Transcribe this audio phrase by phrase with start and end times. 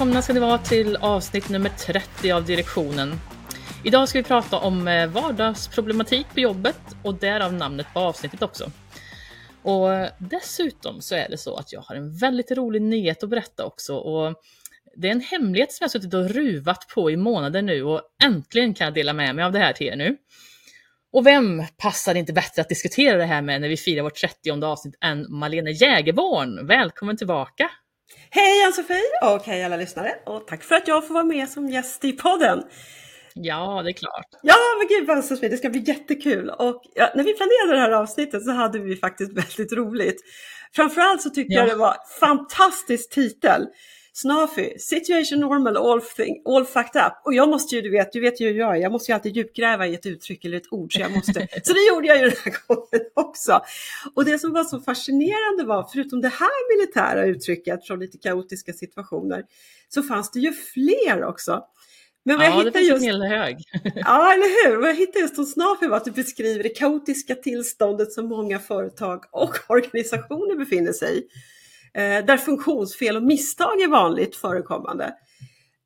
[0.00, 3.20] välkomna ska ni vara till avsnitt nummer 30 av Direktionen.
[3.84, 8.70] Idag ska vi prata om eh, vardagsproblematik på jobbet och därav namnet på avsnittet också.
[9.62, 13.64] Och dessutom så är det så att jag har en väldigt rolig nyhet att berätta
[13.64, 14.34] också och
[14.96, 18.74] det är en hemlighet som jag suttit och ruvat på i månader nu och äntligen
[18.74, 20.16] kan jag dela med mig av det här till er nu.
[21.12, 24.64] Och vem passar inte bättre att diskutera det här med när vi firar vårt 30
[24.64, 26.66] avsnitt än Malene Jägerborn?
[26.66, 27.70] Välkommen tillbaka!
[28.30, 31.68] Hej Ann-Sofie och hej alla lyssnare och tack för att jag får vara med som
[31.68, 32.62] gäst i podden.
[33.34, 34.26] Ja, det är klart.
[34.42, 36.50] Ja, men gud Ann-Sofie, det ska bli jättekul.
[36.50, 40.16] Och ja, när vi planerade det här avsnittet så hade vi faktiskt väldigt roligt.
[40.74, 41.60] Framförallt så tyckte ja.
[41.60, 43.66] jag det var fantastisk titel.
[44.12, 47.12] Snafi, situation normal, all, thing, all fucked up.
[47.24, 49.14] Och jag måste ju, du vet, du vet ju hur jag är, jag måste ju
[49.14, 50.92] alltid djupgräva i ett uttryck eller ett ord.
[50.92, 53.60] Så, jag måste, så det gjorde jag ju den här gången också.
[54.14, 58.72] Och det som var så fascinerande var, förutom det här militära uttrycket från lite kaotiska
[58.72, 59.44] situationer,
[59.88, 61.64] så fanns det ju fler också.
[62.24, 63.56] Men vad ja, jag finns just, en hel hög.
[63.94, 64.76] ja, eller hur?
[64.76, 68.58] Vad jag hittade just hos Snafi var att du beskriver det kaotiska tillståndet som många
[68.58, 71.22] företag och organisationer befinner sig i
[71.94, 75.14] där funktionsfel och misstag är vanligt förekommande.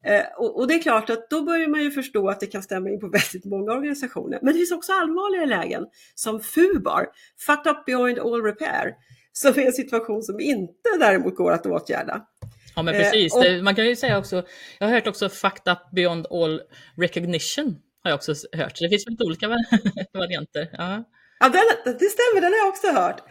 [0.07, 2.63] Eh, och, och, det är klart att då börjar man ju förstå att det kan
[2.63, 4.39] stämma in på väldigt många organisationer.
[4.43, 7.07] Men det finns också allvarligare lägen som FUBAR,
[7.47, 8.95] Fucked Up Beyond All Repair,
[9.33, 12.27] som är en situation som inte däremot går att åtgärda.
[12.77, 14.43] Ja men precis, eh, och, man kan ju säga också,
[14.79, 16.61] jag har hört också Fucked Up Beyond All
[16.97, 18.77] Recognition, har jag också hört.
[18.77, 19.49] Så det finns lite olika
[20.13, 20.69] varianter.
[20.73, 21.05] Ja,
[21.41, 23.23] ja den, det stämmer, den har jag också hört.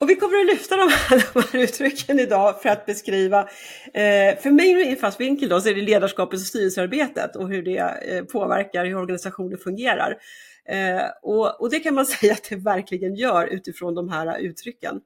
[0.00, 3.40] Och vi kommer att lyfta de här, de här uttrycken idag för att beskriva,
[3.94, 7.78] eh, för mig ur infallsvinkel då, så är det ledarskapet och styrelsearbetet och hur det
[7.78, 10.16] eh, påverkar hur organisationer fungerar.
[10.68, 15.00] Eh, och, och, det kan man säga att det verkligen gör utifrån de här uttrycken.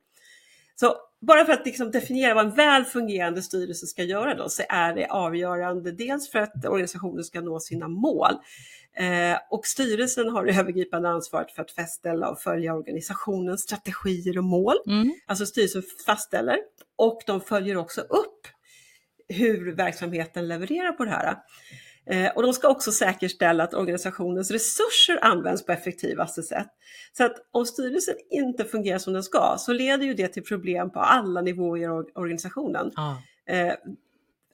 [0.77, 4.63] Så bara för att liksom definiera vad en väl fungerande styrelse ska göra då, så
[4.69, 8.35] är det avgörande dels för att organisationen ska nå sina mål,
[8.97, 14.45] Eh, och styrelsen har det övergripande ansvaret för att fastställa och följa organisationens strategier och
[14.45, 14.77] mål.
[14.87, 15.15] Mm.
[15.27, 16.57] Alltså styrelsen fastställer
[16.97, 18.47] och de följer också upp
[19.29, 21.37] hur verksamheten levererar på det här.
[22.07, 26.69] Eh, och de ska också säkerställa att organisationens resurser används på effektivaste sätt.
[27.17, 30.91] Så att om styrelsen inte fungerar som den ska så leder ju det till problem
[30.91, 32.93] på alla nivåer i organisationen.
[32.97, 33.15] Ah.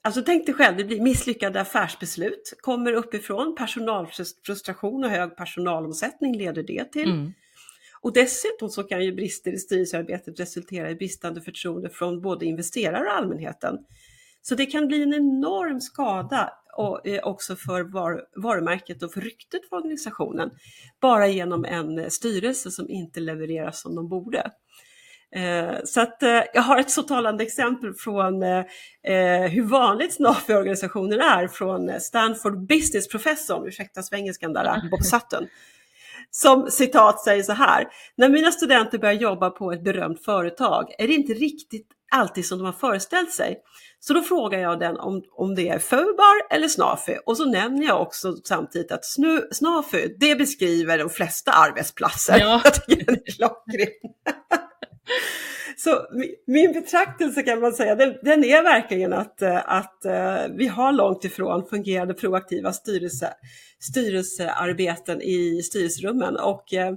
[0.07, 6.63] Alltså tänk dig själv, det blir misslyckade affärsbeslut, kommer uppifrån, personalfrustration och hög personalomsättning leder
[6.63, 7.11] det till.
[7.11, 7.33] Mm.
[8.01, 13.05] Och dessutom så kan ju brister i styrelsearbetet resultera i bristande förtroende från både investerare
[13.05, 13.77] och allmänheten.
[14.41, 19.21] Så det kan bli en enorm skada och, eh, också för var, varumärket och för
[19.21, 20.49] ryktet för organisationen,
[21.01, 24.51] bara genom en styrelse som inte levererar som de borde.
[25.35, 28.63] Eh, så att eh, jag har ett så talande exempel från eh,
[29.49, 35.47] hur vanligt SNAFI-organisationer är från Stanford Business-professorn, ursäkta svengelskan där, Bob Sutton
[36.31, 41.07] som citat säger så här, när mina studenter börjar jobba på ett berömt företag är
[41.07, 43.57] det inte riktigt alltid som de har föreställt sig.
[43.99, 47.87] Så då frågar jag den om, om det är Föbar eller Snafi och så nämner
[47.87, 52.39] jag också samtidigt att snu, Snafi, det beskriver de flesta arbetsplatser.
[52.39, 52.61] Ja.
[52.63, 53.89] Jag tycker den är klockren.
[55.77, 56.07] Så
[56.47, 60.91] min betraktelse kan man säga, den, den, är verkligen att, eh, att eh, vi har
[60.91, 63.33] långt ifrån fungerande proaktiva styrelse,
[63.79, 66.93] styrelsearbeten i styrelserummen och eh,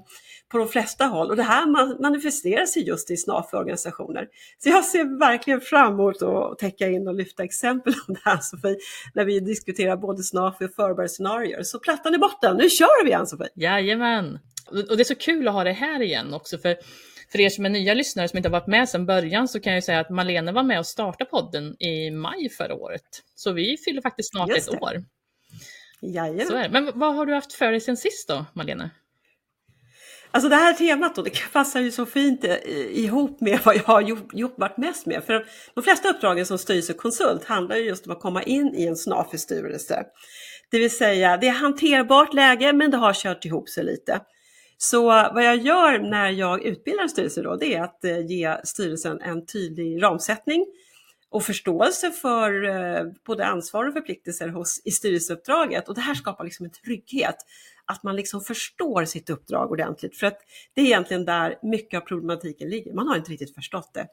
[0.51, 1.31] på de flesta håll.
[1.31, 1.67] Och det här
[2.03, 4.29] manifesterar sig just i SNAF-organisationer.
[4.59, 8.39] Så jag ser verkligen fram emot att täcka in och lyfta exempel om det här
[8.43, 8.77] Sofie,
[9.15, 11.63] när vi diskuterar både SNAF och förberedelsescenarier.
[11.63, 13.49] Så plattan i botten, nu kör vi Ann-Sofie!
[13.55, 14.39] Jajamän!
[14.71, 16.77] Och det är så kul att ha det här igen också, för
[17.33, 19.73] för er som är nya lyssnare som inte har varit med sedan början så kan
[19.73, 23.23] jag säga att Malene var med och startade podden i maj förra året.
[23.35, 25.05] Så vi fyller faktiskt snart ett år.
[26.03, 26.47] Jajamän.
[26.47, 26.69] Så är det.
[26.69, 28.91] Men vad har du haft för dig sen sist då, Malene?
[30.33, 32.57] Alltså det här temat då, det passar ju så fint eh,
[32.99, 35.25] ihop med vad jag har jobbat mest med.
[35.25, 38.97] För de flesta uppdragen som styrelsekonsult handlar ju just om att komma in i en
[38.97, 40.05] SNAFI-styrelse.
[40.71, 44.21] Det vill säga, det är hanterbart läge men det har kört ihop sig lite.
[44.83, 48.57] Så vad jag gör när jag utbildar en styrelse då, det är att eh, ge
[48.65, 50.67] styrelsen en tydlig ramsättning
[51.31, 55.89] och förståelse för eh, både ansvar och förpliktelser hos, i styrelseuppdraget.
[55.89, 57.37] Och det här skapar liksom en trygghet,
[57.85, 60.17] att man liksom förstår sitt uppdrag ordentligt.
[60.17, 60.39] För att
[60.75, 64.07] det är egentligen där mycket av problematiken ligger, man har inte riktigt förstått det.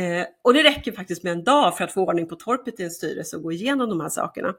[0.00, 2.82] Eh, och det räcker faktiskt med en dag för att få ordning på torpet i
[2.82, 4.54] en styrelse och gå igenom de här sakerna.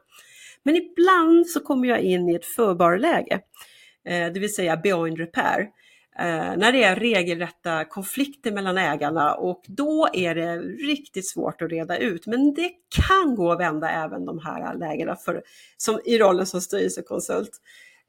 [0.62, 3.40] Men ibland så kommer jag in i ett förbarläge.
[4.08, 5.68] Eh, det vill säga beyond repair.
[6.18, 11.70] eh, när det är regelrätta konflikter mellan ägarna och då är det riktigt svårt att
[11.70, 12.26] reda ut.
[12.26, 12.70] Men det
[13.08, 15.42] kan gå att vända även de här lägena för,
[15.76, 17.50] som, i rollen som styrelsekonsult.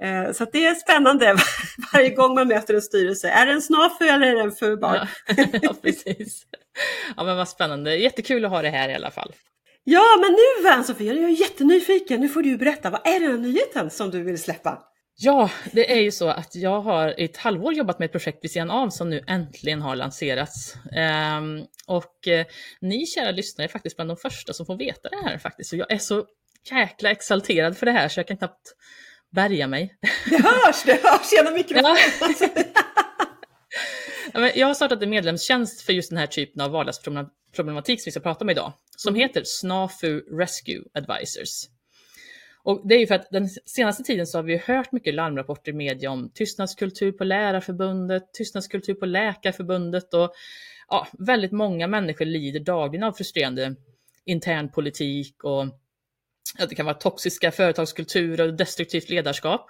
[0.03, 1.35] Eh, så det är spännande
[1.93, 3.29] varje gång man möter en styrelse.
[3.29, 4.95] Är det en snafu eller är det en fubar?
[5.27, 6.43] Ja, ja, precis.
[7.17, 7.95] Ja, men vad spännande.
[7.95, 9.33] Jättekul att ha det här i alla fall.
[9.83, 12.21] Ja, men nu Ann-Sofie, jag är jättenyfiken.
[12.21, 14.83] Nu får du berätta, vad är den här nyheten som du vill släppa?
[15.23, 18.43] Ja, det är ju så att jag har i ett halvår jobbat med ett projekt
[18.43, 20.75] vid sidan av som nu äntligen har lanserats.
[21.37, 22.45] Um, och uh,
[22.81, 25.69] ni kära lyssnare är faktiskt bland de första som får veta det här faktiskt.
[25.69, 26.25] Så jag är så
[26.71, 28.75] jäkla exalterad för det här så jag kan knappt
[29.31, 29.95] bärga mig.
[30.29, 31.97] Det hörs, det hörs genom mikrofonen.
[34.33, 34.49] Ja.
[34.55, 38.19] jag har startat en medlemstjänst för just den här typen av vardagsproblematik som vi ska
[38.19, 39.21] prata om idag, som mm.
[39.21, 41.67] heter Snafu Rescue Advisors.
[42.63, 45.71] Och det är ju för att den senaste tiden så har vi hört mycket larmrapporter
[45.71, 50.33] i media om tystnadskultur på Lärarförbundet, tystnadskultur på Läkarförbundet och
[50.89, 53.75] ja, väldigt många människor lider dagligen av frustrerande
[54.25, 55.65] internpolitik och
[56.57, 59.69] ja, det kan vara toxiska företagskulturer och destruktivt ledarskap.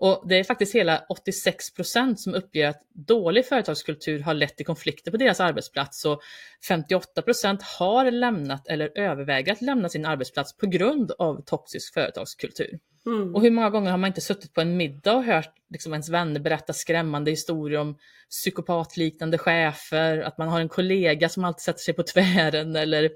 [0.00, 4.66] Och det är faktiskt hela 86 procent som uppger att dålig företagskultur har lett till
[4.66, 6.20] konflikter på deras arbetsplats och
[6.68, 12.78] 58 procent har lämnat eller överväger att lämna sin arbetsplats på grund av toxisk företagskultur.
[13.06, 13.34] Mm.
[13.34, 16.08] Och hur många gånger har man inte suttit på en middag och hört liksom ens
[16.08, 17.98] vänner berätta skrämmande historier om
[18.30, 23.10] psykopatliknande chefer, att man har en kollega som alltid sätter sig på tvären eller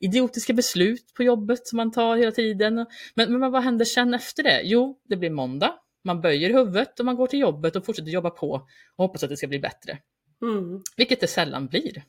[0.00, 2.86] idiotiska beslut på jobbet som man tar hela tiden.
[3.14, 4.60] Men, men vad händer sen efter det?
[4.64, 5.74] Jo, det blir måndag
[6.08, 8.50] man böjer huvudet och man går till jobbet och fortsätter jobba på
[8.96, 9.98] och hoppas att det ska bli bättre.
[10.42, 10.82] Mm.
[10.96, 12.02] Vilket det sällan blir.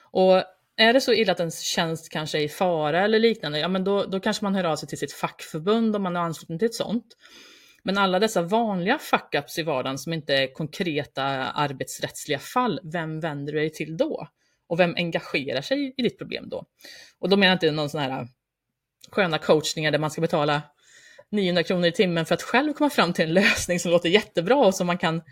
[0.00, 0.42] Och
[0.76, 3.84] är det så illa att ens tjänst kanske är i fara eller liknande, ja men
[3.84, 6.66] då, då kanske man hör av sig till sitt fackförbund om man är ansluten till
[6.66, 7.16] ett sånt.
[7.82, 13.52] Men alla dessa vanliga fuck-ups i vardagen som inte är konkreta arbetsrättsliga fall, vem vänder
[13.52, 14.28] du dig till då?
[14.66, 16.64] Och vem engagerar sig i ditt problem då?
[17.18, 18.28] Och då menar jag inte någon sån här
[19.10, 20.62] sköna coachningar där man ska betala
[21.30, 24.56] 900 kronor i timmen för att själv komma fram till en lösning som låter jättebra
[24.56, 25.22] och som man kan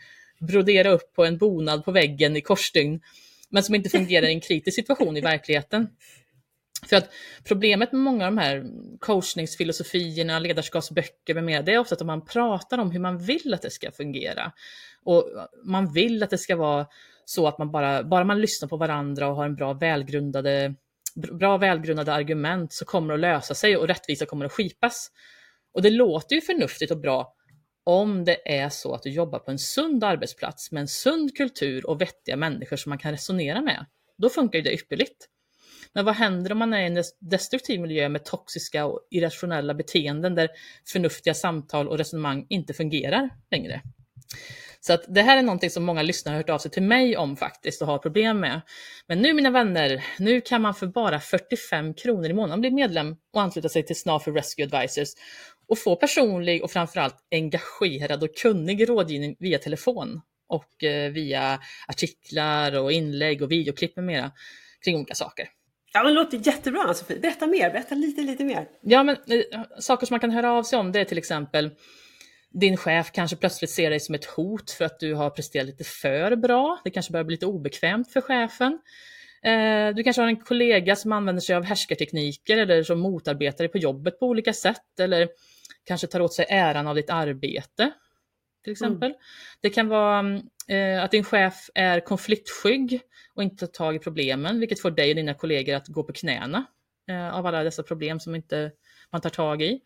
[0.41, 3.01] brodera upp på en bonad på väggen i korsstygn,
[3.51, 5.89] men som inte fungerar i en kritisk situation i verkligheten.
[6.87, 7.11] För att
[7.45, 8.65] problemet med många av de här
[9.01, 13.63] coachningsfilosofierna, ledarskapsböcker med mera, det är ofta att man pratar om hur man vill att
[13.63, 14.53] det ska fungera.
[15.05, 15.29] Och
[15.65, 16.87] man vill att det ska vara
[17.25, 20.75] så att man bara, bara man lyssnar på varandra och har en bra välgrundade,
[21.15, 25.11] bra välgrundade argument så kommer det att lösa sig och rättvisa kommer att skipas.
[25.77, 27.35] Och det låter ju förnuftigt och bra
[27.85, 31.87] om det är så att du jobbar på en sund arbetsplats med en sund kultur
[31.87, 33.87] och vettiga människor som man kan resonera med.
[34.19, 35.29] Då funkar det ypperligt.
[35.93, 40.35] Men vad händer om man är i en destruktiv miljö med toxiska och irrationella beteenden
[40.35, 40.49] där
[40.87, 43.83] förnuftiga samtal och resonemang inte fungerar längre?
[44.87, 47.17] Så att det här är någonting som många lyssnare har hört av sig till mig
[47.17, 48.61] om faktiskt och har problem med.
[49.07, 53.17] Men nu mina vänner, nu kan man för bara 45 kronor i månaden bli medlem
[53.33, 55.09] och ansluta sig till Snafu Rescue Advisors
[55.69, 62.79] och få personlig och framförallt engagerad och kunnig rådgivning via telefon och eh, via artiklar
[62.79, 64.33] och inlägg och videoklipp med mera
[64.85, 65.49] kring olika saker.
[65.93, 67.19] Ja, men det låter jättebra Ann-Sofie.
[67.19, 68.69] Berätta mer, berätta lite, lite mer.
[68.83, 71.71] Ja, men eh, saker som man kan höra av sig om det är till exempel
[72.61, 75.85] din chef kanske plötsligt ser dig som ett hot för att du har presterat lite
[75.85, 76.81] för bra.
[76.85, 78.79] Det kanske börjar bli lite obekvämt för chefen.
[79.43, 83.69] Eh, du kanske har en kollega som använder sig av härskartekniker eller som motarbetar dig
[83.69, 85.29] på jobbet på olika sätt eller
[85.87, 87.93] kanske tar åt sig äran av ditt arbete.
[88.65, 89.11] Till exempel.
[89.11, 89.21] Mm.
[89.61, 93.01] Det kan vara eh, att din chef är konfliktskygg
[93.35, 96.13] och inte tar tag i problemen, vilket får dig och dina kollegor att gå på
[96.13, 96.65] knäna
[97.11, 98.73] eh, av alla dessa problem som inte
[99.13, 99.81] man tar tag i.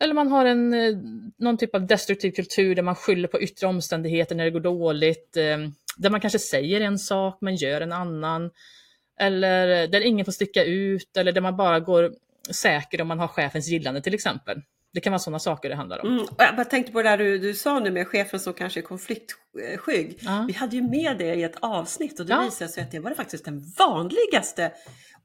[0.00, 0.96] Eller man har en, eh,
[1.38, 5.36] någon typ av destruktiv kultur där man skyller på yttre omständigheter när det går dåligt.
[5.36, 5.58] Eh,
[5.96, 8.50] där man kanske säger en sak men gör en annan.
[9.20, 12.12] Eller där ingen får sticka ut eller där man bara går
[12.50, 14.62] säker om man har chefens gillande till exempel.
[14.94, 16.12] Det kan vara sådana saker det handlar om.
[16.12, 18.82] Mm, jag tänkte på det där du, du sa nu med chefen som kanske är
[18.82, 20.18] konfliktskygg.
[20.20, 20.44] Ja.
[20.48, 22.42] Vi hade ju med det i ett avsnitt och det ja.
[22.42, 24.72] visade sig att det var faktiskt den vanligaste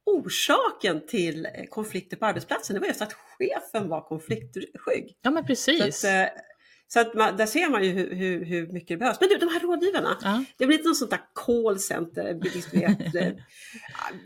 [0.05, 2.73] orsaken till konflikter på arbetsplatsen.
[2.73, 5.17] Det var just att chefen var konfliktskygg.
[5.21, 6.03] Ja men precis.
[6.03, 6.41] Att, eh,
[6.87, 9.17] så att man, där ser man ju hur, hur, hur, mycket det behövs.
[9.19, 10.43] Men du, de här rådgivarna, ja.
[10.57, 12.95] det blir inte något sånt där callcenter, liksom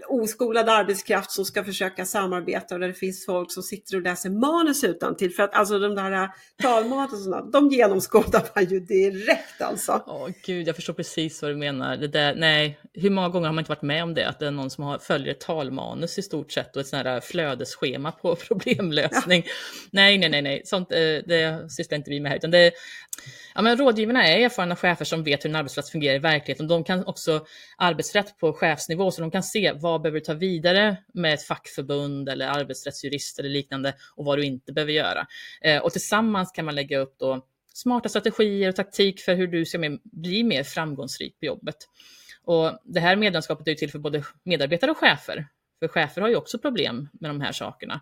[0.09, 4.29] oskolad arbetskraft som ska försöka samarbeta och där det finns folk som sitter och läser
[4.29, 6.29] manus utan till för att alltså de där äh,
[6.61, 10.03] talmaten och sådana, de genomskådar man ju direkt alltså.
[10.07, 11.97] Åh gud, jag förstår precis vad du menar.
[11.97, 14.27] Det där, nej, hur många gånger har man inte varit med om det?
[14.27, 17.19] Att det är någon som har, följer talmanus i stort sett och ett sånt här
[17.19, 19.43] flödesschema på problemlösning.
[19.45, 19.51] Ja.
[19.91, 22.56] Nej, nej, nej, nej, sånt eh, det sysslar inte vi med här, utan det,
[23.55, 26.67] ja, men rådgivarna är erfarna chefer som vet hur en arbetsplats fungerar i verkligheten.
[26.67, 27.45] De kan också
[27.77, 32.29] arbetsrätt på chefsnivå, så de kan se vad behöver du ta vidare med ett fackförbund
[32.29, 35.27] eller arbetsrättsjurist eller liknande och vad du inte behöver göra.
[35.61, 39.65] Eh, och tillsammans kan man lägga upp då smarta strategier och taktik för hur du
[39.65, 41.75] ska bli mer framgångsrik på jobbet.
[42.43, 45.47] Och det här medlemskapet är till för både medarbetare och chefer.
[45.79, 48.01] För chefer har ju också problem med de här sakerna.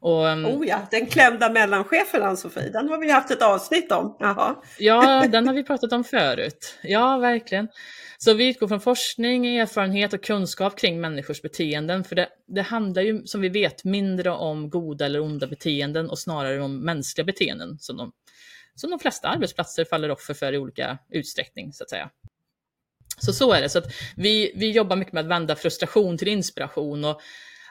[0.00, 4.16] Och, mm, oh ja, den klämda mellanchefen Ann-Sofie, den har vi haft ett avsnitt om.
[4.20, 4.54] Jaha.
[4.78, 6.78] Ja, den har vi pratat om förut.
[6.82, 7.68] Ja, verkligen.
[8.18, 12.04] Så vi utgår från forskning, erfarenhet och kunskap kring människors beteenden.
[12.04, 16.18] För det, det handlar ju, som vi vet, mindre om goda eller onda beteenden och
[16.18, 18.12] snarare om mänskliga beteenden som de,
[18.74, 22.10] som de flesta arbetsplatser faller offer för i olika utsträckning, så att säga.
[23.18, 23.68] Så så är det.
[23.68, 27.04] Så att vi, vi jobbar mycket med att vända frustration till inspiration.
[27.04, 27.20] Och,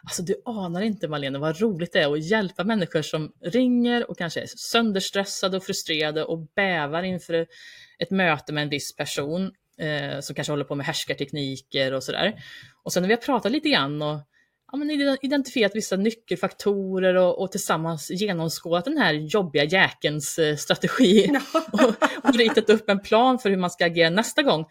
[0.04, 4.18] alltså, du anar inte Malena vad roligt det är att hjälpa människor som ringer och
[4.18, 7.48] kanske är sönderstressade och frustrerade och bävar inför
[8.00, 12.34] ett möte med en viss person eh, som kanske håller på med härskartekniker och sådär.
[12.84, 14.20] Och sen när vi har pratat lite grann och
[14.72, 21.30] ja, men identifierat vissa nyckelfaktorer och, och tillsammans genomskådat den här jobbiga jäkens eh, strategi
[21.72, 24.66] och, och ritat upp en plan för hur man ska agera nästa gång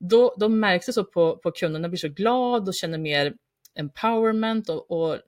[0.00, 3.32] då, då märks det så på, på kunden, blir så glad och känner mer
[3.78, 5.18] empowerment och, och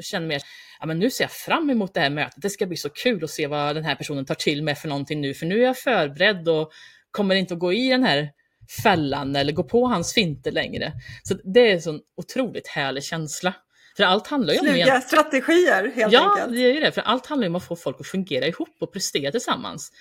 [0.00, 0.42] känner mer,
[0.80, 3.24] ja men nu ser jag fram emot det här mötet, det ska bli så kul
[3.24, 5.64] att se vad den här personen tar till med för någonting nu, för nu är
[5.64, 6.72] jag förberedd och
[7.10, 8.30] kommer inte att gå i den här
[8.82, 10.92] fällan eller gå på hans finter längre.
[11.22, 13.54] Så det är en sån otroligt härlig känsla.
[13.96, 14.66] För allt handlar ju om...
[14.66, 16.50] Sluga strategier helt ja, enkelt.
[16.50, 16.92] Ja, det är ju det.
[16.92, 19.92] För allt handlar ju om att få folk att fungera ihop och prestera tillsammans.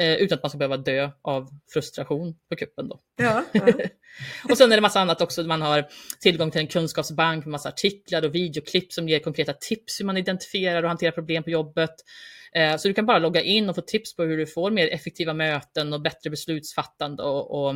[0.00, 2.88] Eh, utan att man ska behöva dö av frustration på kuppen.
[2.88, 3.00] Då.
[3.16, 3.62] Ja, ja.
[4.50, 5.42] och sen är det massa annat också.
[5.42, 5.88] Man har
[6.20, 10.16] tillgång till en kunskapsbank med massa artiklar och videoklipp som ger konkreta tips hur man
[10.16, 11.90] identifierar och hanterar problem på jobbet.
[12.54, 14.88] Eh, så du kan bara logga in och få tips på hur du får mer
[14.88, 17.74] effektiva möten och bättre beslutsfattande och, och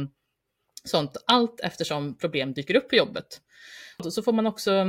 [0.85, 1.17] sånt.
[1.27, 3.41] Allt eftersom problem dyker upp på jobbet.
[4.11, 4.85] Så får man också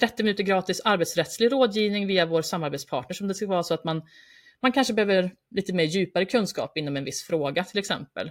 [0.00, 4.02] 30 minuter gratis arbetsrättslig rådgivning via vår samarbetspartner som det ska vara så att man
[4.62, 8.30] man kanske behöver lite mer djupare kunskap inom en viss fråga till exempel.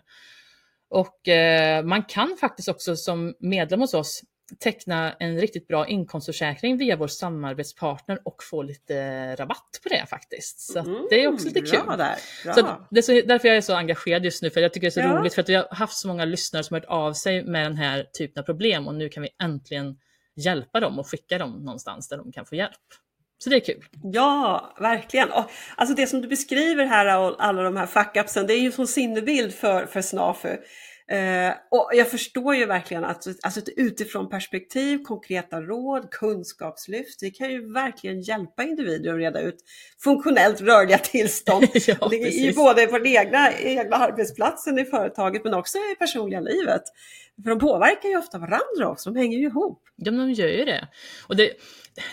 [0.89, 4.22] Och eh, man kan faktiskt också som medlem hos oss
[4.60, 10.60] teckna en riktigt bra inkomstförsäkring via vår samarbetspartner och få lite rabatt på det faktiskt.
[10.60, 11.98] Så mm, det är också lite kul.
[11.98, 12.15] Där,
[12.53, 14.89] så det är så, därför jag är så engagerad just nu, för jag tycker det
[14.89, 15.20] är så ja.
[15.20, 17.65] roligt för att vi har haft så många lyssnare som har hört av sig med
[17.65, 19.98] den här typen av problem och nu kan vi äntligen
[20.36, 22.72] hjälpa dem och skicka dem någonstans där de kan få hjälp.
[23.37, 23.83] Så det är kul.
[24.03, 25.31] Ja, verkligen.
[25.31, 28.71] Och, alltså det som du beskriver här och alla de här fuck-upsen, det är ju
[28.71, 30.57] som sinnebild för, för SNAFU.
[31.11, 37.31] Eh, och jag förstår ju verkligen att alltså ett utifrån perspektiv, konkreta råd, kunskapslyft, det
[37.31, 39.57] kan ju verkligen hjälpa individer att reda ut
[40.03, 41.67] funktionellt rörliga tillstånd.
[41.87, 46.83] ja, I både på den egna, egna arbetsplatsen i företaget men också i personliga livet.
[47.43, 49.81] För de påverkar ju ofta varandra också, de hänger ju ihop.
[49.95, 50.87] Ja, de gör ju det.
[51.27, 51.51] Och det,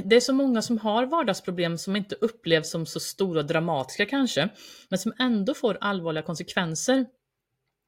[0.04, 4.06] det är så många som har vardagsproblem som inte upplevs som så stora och dramatiska
[4.06, 4.48] kanske,
[4.88, 7.06] men som ändå får allvarliga konsekvenser.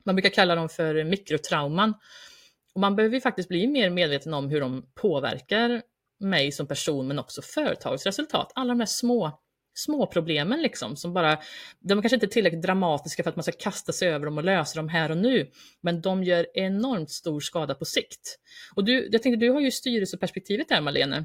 [0.05, 1.95] Man brukar kalla dem för mikrotrauman.
[2.75, 5.83] Och man behöver ju faktiskt bli mer medveten om hur de påverkar
[6.21, 8.53] mig som person men också företagsresultat.
[8.55, 9.41] Alla de här små,
[9.75, 11.39] små problemen liksom som bara,
[11.81, 14.39] de är kanske inte är tillräckligt dramatiska för att man ska kasta sig över dem
[14.39, 18.39] och lösa dem här och nu, men de gör enormt stor skada på sikt.
[18.75, 21.25] Och du, jag tänkte, du har ju styrelseperspektivet där Malene.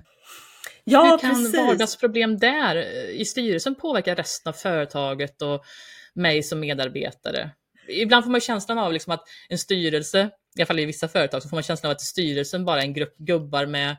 [0.84, 1.58] Ja, Hur kan precis.
[1.58, 2.76] vardagsproblem där
[3.10, 5.66] i styrelsen påverka resten av företaget och
[6.14, 7.50] mig som medarbetare?
[7.88, 11.44] Ibland får man känslan av liksom att en styrelse, i alla fall i vissa företag,
[11.44, 13.98] så får man känslan av att styrelsen bara är en grupp gubbar med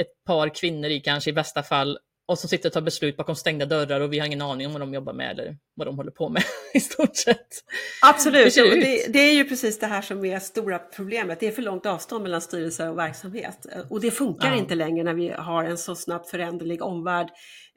[0.00, 3.36] ett par kvinnor i kanske i bästa fall och som sitter och tar beslut bakom
[3.36, 5.96] stängda dörrar och vi har ingen aning om vad de jobbar med eller vad de
[5.96, 6.42] håller på med
[6.74, 7.48] i stort sett.
[8.02, 11.40] Absolut, det, det, det, är ju precis det här som är stora problemet.
[11.40, 14.56] Det är för långt avstånd mellan styrelse och verksamhet och det funkar ja.
[14.56, 17.28] inte längre när vi har en så snabbt föränderlig omvärld.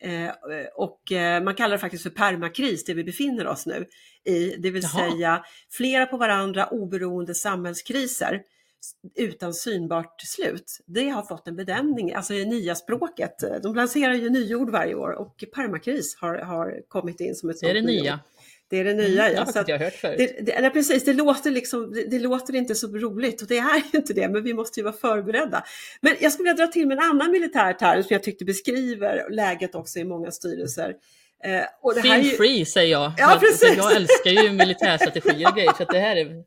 [0.01, 0.31] Eh,
[0.75, 3.85] och eh, man kallar det faktiskt för permakris, det vi befinner oss nu
[4.25, 5.11] i, det vill Jaha.
[5.11, 8.41] säga flera på varandra oberoende samhällskriser
[9.15, 10.79] utan synbart slut.
[10.85, 13.43] Det har fått en benämning, alltså i nya språket.
[13.63, 17.69] De lanserar ju nyord varje år och permakris har, har kommit in som ett Det
[17.69, 18.19] är det nya.
[18.69, 19.51] Det är det nya, mm, ja.
[19.51, 20.17] Så jag hört förut.
[20.17, 23.57] Det, det, nej, precis, det låter, liksom, det, det, låter inte så roligt och det
[23.57, 25.63] är inte det, men vi måste ju vara förberedda.
[26.01, 29.29] Men jag skulle vilja dra till med en annan militär term som jag tyckte beskriver
[29.29, 30.93] läget också i många styrelser.
[31.43, 32.29] Eh, och det Feel ju...
[32.29, 33.13] free säger jag.
[33.17, 33.77] Ja, precis.
[33.77, 36.43] Jag älskar ju militärstrategier och grejer, så det här är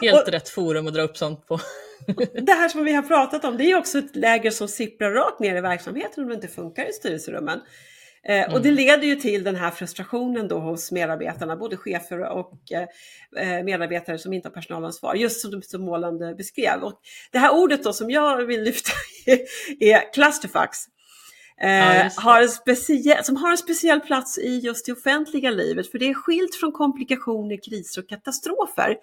[0.00, 1.60] Helt och, rätt forum att dra upp sånt på.
[2.46, 5.40] det här som vi har pratat om, det är också ett läger som sipprar rakt
[5.40, 7.60] ner i verksamheten om det inte funkar i styrelserummen.
[8.28, 12.72] Eh, och det leder ju till den här frustrationen då hos medarbetarna, både chefer och
[12.72, 16.82] eh, medarbetare som inte har personalansvar, just som du så målande beskrev.
[16.82, 17.00] Och
[17.32, 18.90] det här ordet då som jag vill lyfta
[19.80, 20.78] är clusterfucks.
[21.60, 25.98] Eh, har en speciell, som har en speciell plats i just det offentliga livet, för
[25.98, 28.96] det är skilt från komplikationer, kriser och katastrofer.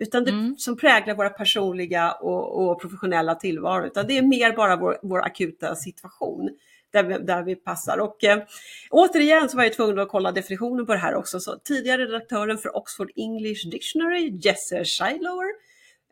[0.00, 0.56] Utan det mm.
[0.58, 5.22] som präglar våra personliga och, och, professionella tillvaro, utan det är mer bara vår, vår
[5.22, 6.50] akuta situation
[6.92, 7.98] där vi, där vi passar.
[7.98, 8.42] Och eh,
[8.90, 11.40] återigen så var jag tvungen att kolla definitionen på det här också.
[11.40, 15.48] Så tidigare redaktören för Oxford English Dictionary, Jesse Shilower,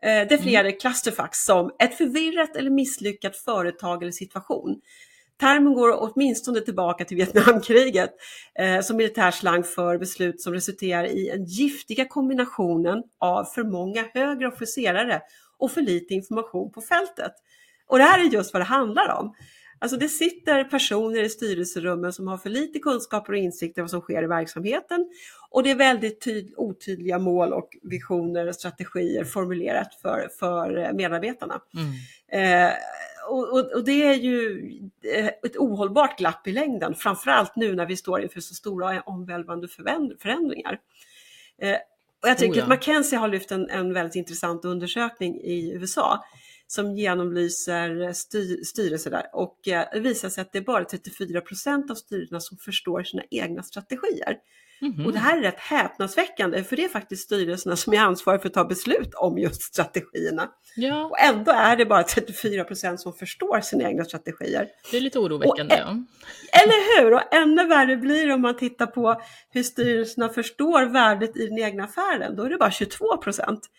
[0.01, 0.79] eh, definierade mm.
[0.79, 4.81] clusterfuck som ett förvirrat eller misslyckat företag eller situation
[5.39, 8.09] Termen går åtminstone tillbaka till Vietnamkriget
[8.59, 14.47] eh, som militärslang för beslut som resulterar i den giftiga kombinationen av för många högre
[14.47, 15.21] officerare
[15.57, 17.31] och för lite information på fältet.
[17.87, 19.35] Och det här är just vad det handlar om.
[19.81, 23.91] Alltså det sitter personer i styrelserummen som har för lite kunskaper och insikter om vad
[23.91, 25.09] som sker i verksamheten
[25.49, 26.27] och det är väldigt
[26.57, 31.61] otydliga mål och visioner och strategier formulerat för, för medarbetarna.
[31.73, 32.67] Mm.
[32.67, 32.73] Eh,
[33.29, 34.61] och, och, och, det är ju
[35.15, 39.67] eh, ett ohållbart glapp i längden, framförallt nu när vi står inför så stora omvälvande
[40.19, 40.79] förändringar.
[41.61, 41.77] Eh,
[42.21, 42.63] och jag tycker oh ja.
[42.63, 46.23] att McKenzie har lyft en, en väldigt intressant undersökning i USA
[46.67, 51.91] som genomlyser styr, styrelser där och eh, visar sig att det är bara 34 procent
[51.91, 54.37] av styrelserna som förstår sina egna strategier.
[54.81, 55.05] Mm-hmm.
[55.05, 58.47] Och det här är rätt häpnadsväckande för det är faktiskt styrelserna som är ansvariga för
[58.47, 60.49] att ta beslut om just strategierna.
[60.75, 61.05] Ja.
[61.05, 64.67] Och ändå är det bara 34 procent som förstår sina egna strategier.
[64.91, 65.75] Det är lite oroväckande.
[65.75, 66.03] Och, ja.
[66.63, 67.13] Eller hur?
[67.13, 71.59] Och ännu värre blir det om man tittar på hur styrelserna förstår värdet i den
[71.59, 72.35] egna affären.
[72.35, 73.69] Då är det bara 22 procent.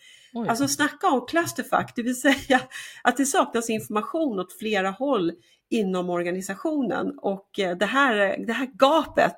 [0.47, 2.61] Alltså snacka om clusterfuck, det vill säga
[3.01, 5.31] att det saknas information åt flera håll
[5.69, 9.35] inom organisationen och eh, det här, det här gapet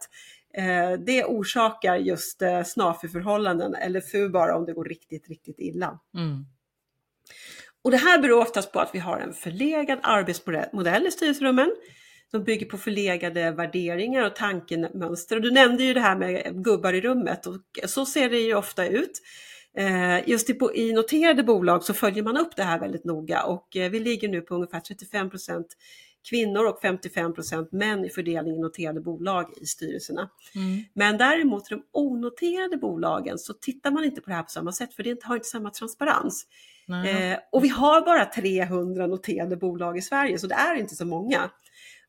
[1.06, 6.00] det orsakar just eh, snafuförhållanden eller FU bara om det går riktigt, riktigt illa.
[6.18, 6.46] Mm.
[7.84, 11.76] Och det här beror oftast på att vi har en förlegad arbetsmodell i styrelserummen
[12.32, 15.36] som bygger på förlegade värderingar och tankemönster.
[15.36, 18.56] Och du nämnde ju det här med gubbar i rummet och så ser det ju
[18.56, 19.22] ofta ut.
[19.78, 24.00] Eh, just i noterade bolag så följer man upp det här väldigt noga och vi
[24.00, 25.30] ligger nu på ungefär 35
[26.30, 30.30] kvinnor och 55% män i fördelningen noterade bolag i styrelserna.
[30.56, 30.84] Mm.
[30.94, 34.94] Men däremot de onoterade bolagen så tittar man inte på det här på samma sätt
[34.94, 36.48] för det har inte samma transparens.
[36.88, 41.06] Eh, och vi har bara 300 noterade bolag i Sverige så det är inte så
[41.06, 41.50] många.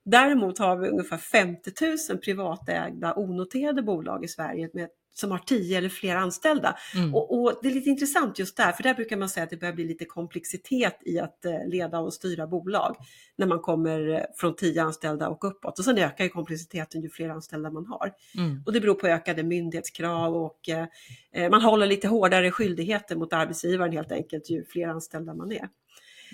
[0.04, 1.70] Däremot har vi ungefär 50
[2.10, 6.76] 000 privatägda onoterade bolag i Sverige med som har tio eller fler anställda.
[6.94, 7.14] Mm.
[7.14, 9.56] Och, och, det är lite intressant just där, för där brukar man säga att det
[9.56, 12.96] börjar bli lite komplexitet i att eh, leda och styra bolag
[13.36, 15.78] när man kommer eh, från tio anställda och uppåt.
[15.78, 18.12] Och sen ökar ju komplexiteten ju fler anställda man har.
[18.38, 18.62] Mm.
[18.66, 20.86] Och det beror på ökade myndighetskrav och eh,
[21.32, 25.68] eh, man håller lite hårdare skyldigheter mot arbetsgivaren helt enkelt ju fler anställda man är.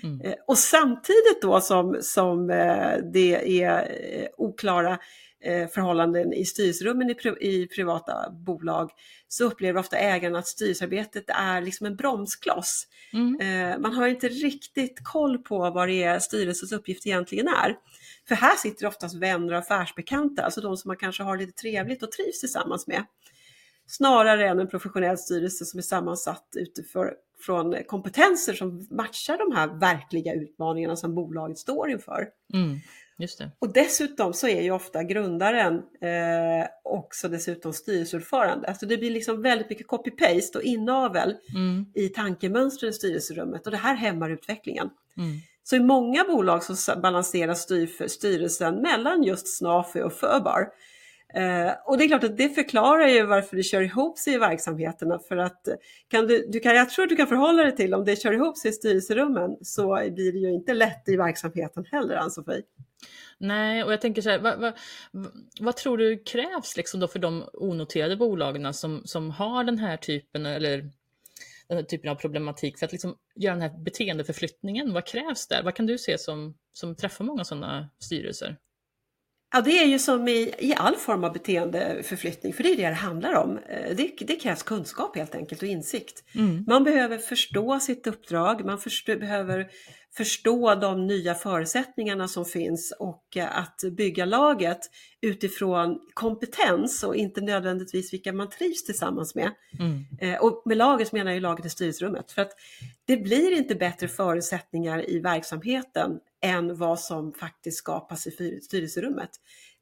[0.03, 0.21] Mm.
[0.21, 3.87] Eh, och samtidigt då som, som eh, det är
[4.37, 4.99] oklara
[5.73, 8.91] förhållanden i styrelserummen i, i, privata bolag
[9.27, 12.87] så upplever ofta ägarna att styrelsearbetet är liksom en bromskloss.
[13.13, 13.39] Mm.
[13.41, 17.77] Eh, man har inte riktigt koll på vad det är styrelsens uppgift egentligen är.
[18.27, 22.03] För här sitter oftast vänner och affärsbekanta, alltså de som man kanske har lite trevligt
[22.03, 23.05] och trivs tillsammans med.
[23.87, 30.33] Snarare än en professionell styrelse som är sammansatt utifrån kompetenser som matchar de här verkliga
[30.33, 32.27] utmaningarna som bolaget står inför.
[32.53, 32.79] Mm.
[33.59, 38.67] Och dessutom så är ju ofta grundaren eh, också dessutom styrelseordförande.
[38.67, 41.85] Alltså det blir liksom väldigt mycket copy-paste och inavel mm.
[41.95, 44.89] i tankemönstret i styrelserummet och det här hämmar utvecklingen.
[45.17, 45.39] Mm.
[45.63, 50.67] Så i många bolag så balanseras styr, styrelsen mellan just Snafu och Förbar.
[51.33, 54.37] Eh, och det är klart att det förklarar ju varför det kör ihop sig i
[54.37, 55.67] verksamheterna för att
[56.07, 58.57] kan du, du kan, jag tror du kan förhålla dig till om det kör ihop
[58.57, 62.61] sig i styrelserummen så blir det ju inte lätt i verksamheten heller Ann-Sofie.
[63.37, 64.73] Nej, och jag tänker så här, vad, vad,
[65.59, 69.97] vad, tror du krävs liksom då för de onoterade bolagen som, som har den här
[69.97, 70.77] typen eller
[71.67, 74.93] den här typen av problematik för att liksom göra den här beteendeförflyttningen?
[74.93, 75.63] Vad krävs där?
[75.63, 78.57] Vad kan du se som, som träffar många sådana styrelser?
[79.53, 82.87] Ja, det är ju som i, i all form av beteendeförflyttning, för det är det
[82.87, 83.57] det handlar om.
[83.57, 86.23] Eh, det, det krävs kunskap helt enkelt och insikt.
[86.35, 86.63] Mm.
[86.67, 89.69] Man behöver förstå sitt uppdrag, man förstå, behöver
[90.13, 94.79] förstå de nya förutsättningarna som finns och eh, att bygga laget
[95.21, 99.51] utifrån kompetens och inte nödvändigtvis vilka man trivs tillsammans med.
[99.79, 100.05] Mm.
[100.21, 102.31] Eh, och med laget menar jag laget i styrelserummet.
[102.31, 102.51] För att
[103.05, 109.29] det blir inte bättre förutsättningar i verksamheten än vad som faktiskt skapas i styrelserummet.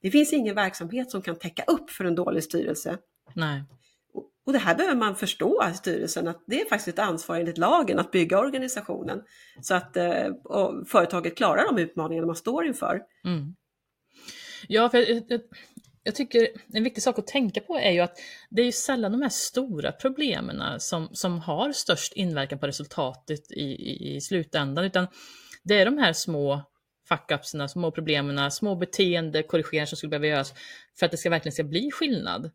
[0.01, 2.97] Det finns ingen verksamhet som kan täcka upp för en dålig styrelse.
[3.33, 3.63] Nej.
[4.49, 7.57] Och det här behöver man förstå i styrelsen, att det är faktiskt ett ansvar enligt
[7.57, 9.21] lagen att bygga organisationen
[9.61, 10.27] så att eh,
[10.87, 13.01] företaget klarar de utmaningar man står inför.
[13.25, 13.55] Mm.
[14.67, 15.41] Ja, för jag, jag,
[16.03, 18.17] jag, tycker en viktig sak att tänka på är ju att
[18.49, 23.51] det är ju sällan de här stora problemen som, som har störst inverkan på resultatet
[23.51, 25.07] i, i, i slutändan, utan
[25.63, 26.61] det är de här små
[27.09, 30.53] fuck-upsen, små problemen, små beteendekorrigeringar som skulle behöva göras
[30.99, 32.51] för att det ska verkligen ska bli skillnad.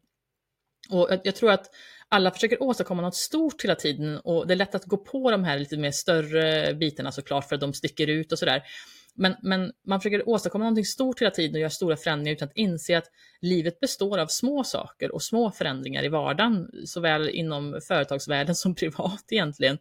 [0.90, 1.70] Och jag tror att
[2.09, 5.44] alla försöker åstadkomma något stort hela tiden och det är lätt att gå på de
[5.44, 8.62] här lite mer större bitarna såklart för att de sticker ut och sådär.
[9.14, 12.57] Men, men man försöker åstadkomma någonting stort hela tiden och göra stora förändringar utan att
[12.57, 18.55] inse att livet består av små saker och små förändringar i vardagen, såväl inom företagsvärlden
[18.55, 19.79] som privat egentligen.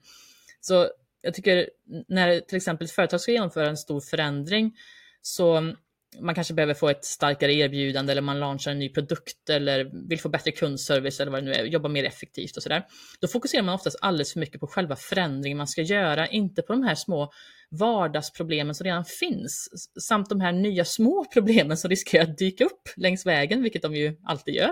[0.62, 0.88] Så
[1.22, 1.70] jag tycker
[2.08, 4.78] när till exempel ett företag ska genomföra en stor förändring
[5.22, 5.74] så
[6.20, 10.20] man kanske behöver få ett starkare erbjudande eller man launchar en ny produkt eller vill
[10.20, 12.84] få bättre kundservice eller vad det nu är, jobba mer effektivt och sådär.
[13.22, 16.74] Då fokuserar man oftast alldeles för mycket på själva förändringen man ska göra, inte på
[16.74, 17.32] de här små
[17.72, 19.70] vardagsproblemen som redan finns,
[20.02, 23.96] samt de här nya små problemen som riskerar att dyka upp längs vägen, vilket de
[23.96, 24.72] ju alltid gör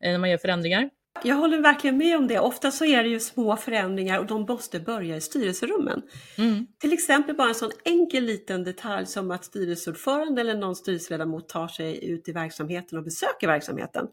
[0.00, 0.90] eh, när man gör förändringar.
[1.22, 2.38] Jag håller verkligen med om det.
[2.38, 6.02] Ofta så är det ju små förändringar och de måste börja i styrelserummen.
[6.38, 6.66] Mm.
[6.80, 11.68] Till exempel bara en sån enkel liten detalj som att styrelseordförande eller någon styrelseledamot tar
[11.68, 14.06] sig ut i verksamheten och besöker verksamheten.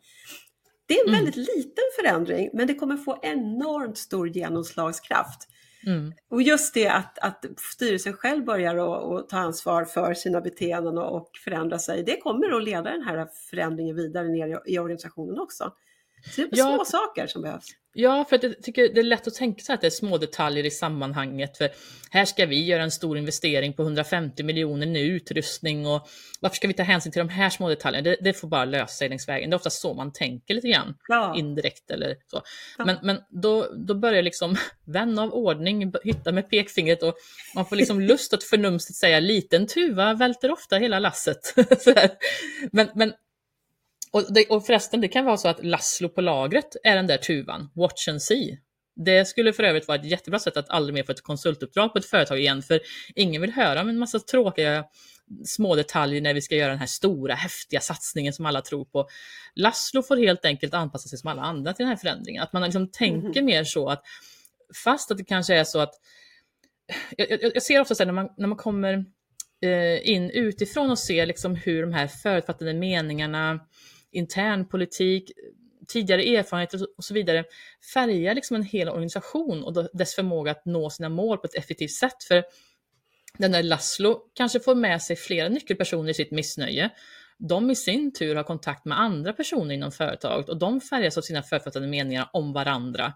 [0.85, 1.25] Det är en mm.
[1.25, 5.47] väldigt liten förändring men det kommer få enormt stor genomslagskraft.
[5.85, 6.13] Mm.
[6.29, 11.15] Och just det att, att styrelsen själv börjar att ta ansvar för sina beteenden och,
[11.15, 15.39] och förändra sig, det kommer att leda den här förändringen vidare ner i, i organisationen
[15.39, 15.73] också.
[16.25, 17.67] Så det är ja, små saker som behövs.
[17.93, 20.17] Ja, för att jag tycker det är lätt att tänka sig att det är små
[20.17, 21.57] detaljer i sammanhanget.
[21.57, 21.69] För
[22.11, 26.07] här ska vi göra en stor investering på 150 miljoner nu utrustning och
[26.39, 28.09] varför ska vi ta hänsyn till de här små detaljerna?
[28.09, 29.49] Det, det får bara lösa sig längs vägen.
[29.49, 31.35] Det är ofta så man tänker lite grann, ja.
[31.37, 32.41] indirekt eller så.
[32.77, 32.85] Ja.
[32.85, 34.55] Men, men då, då börjar liksom
[34.85, 37.15] vän av ordning hitta med pekfingret och
[37.55, 41.53] man får liksom lust att förnumstigt säga liten tuva välter ofta hela lasset.
[42.71, 43.13] men, men
[44.11, 47.17] och, det, och förresten, det kan vara så att Laszlo på lagret är den där
[47.17, 48.57] tuvan, watch and see.
[48.95, 51.99] Det skulle för övrigt vara ett jättebra sätt att aldrig mer få ett konsultuppdrag på
[51.99, 52.79] ett företag igen, för
[53.15, 54.85] ingen vill höra om en massa tråkiga
[55.45, 59.07] små detaljer när vi ska göra den här stora häftiga satsningen som alla tror på.
[59.55, 62.43] Laszlo får helt enkelt anpassa sig som alla andra till den här förändringen.
[62.43, 63.45] Att man liksom tänker mm.
[63.45, 64.03] mer så att
[64.83, 65.93] fast att det kanske är så att
[67.17, 69.05] jag, jag, jag ser ofta så här, när man, när man kommer
[69.61, 73.59] eh, in utifrån och ser liksom hur de här förutfattade meningarna
[74.11, 75.31] internpolitik,
[75.87, 77.43] tidigare erfarenheter och så vidare
[77.93, 81.91] färgar liksom en hel organisation och dess förmåga att nå sina mål på ett effektivt
[81.91, 82.23] sätt.
[82.27, 82.43] För
[83.37, 86.89] den där Laszlo kanske får med sig flera nyckelpersoner i sitt missnöje.
[87.37, 91.21] De i sin tur har kontakt med andra personer inom företaget och de färgas av
[91.21, 93.13] sina författade meningar om varandra.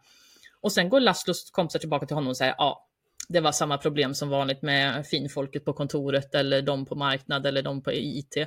[0.61, 2.87] Och sen går Laszlos kompisar tillbaka till honom och säger ja,
[3.29, 7.61] det var samma problem som vanligt med finfolket på kontoret eller de på marknad eller
[7.61, 8.37] de på IT.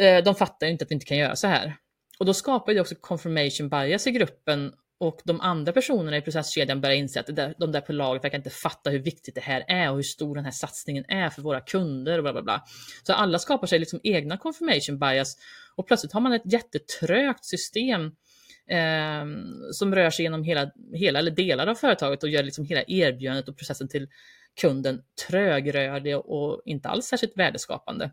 [0.00, 1.76] Eh, de fattar inte att vi inte kan göra så här.
[2.18, 6.80] Och då skapar det också confirmation bias i gruppen och de andra personerna i processkedjan
[6.80, 7.26] börjar inse att
[7.58, 10.34] de där på laget verkar inte fatta hur viktigt det här är och hur stor
[10.34, 12.64] den här satsningen är för våra kunder och bla bla bla.
[13.02, 15.36] Så alla skapar sig liksom egna confirmation bias
[15.76, 18.04] och plötsligt har man ett jättetrögt system
[18.70, 19.24] eh,
[19.72, 23.48] som rör sig genom hela, hela eller delar av företaget och gör liksom hela erbjudandet
[23.48, 24.08] och processen till
[24.60, 28.10] kunden trögrörlig och inte alls särskilt värdeskapande.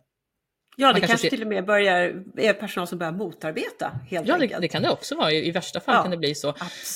[0.76, 4.00] Ja, det kanske, kanske till och med börjar, är personal som börjar motarbeta.
[4.10, 5.32] Helt ja, det, det, kan det också vara.
[5.32, 6.54] I, värsta fall ja, kan det bli så.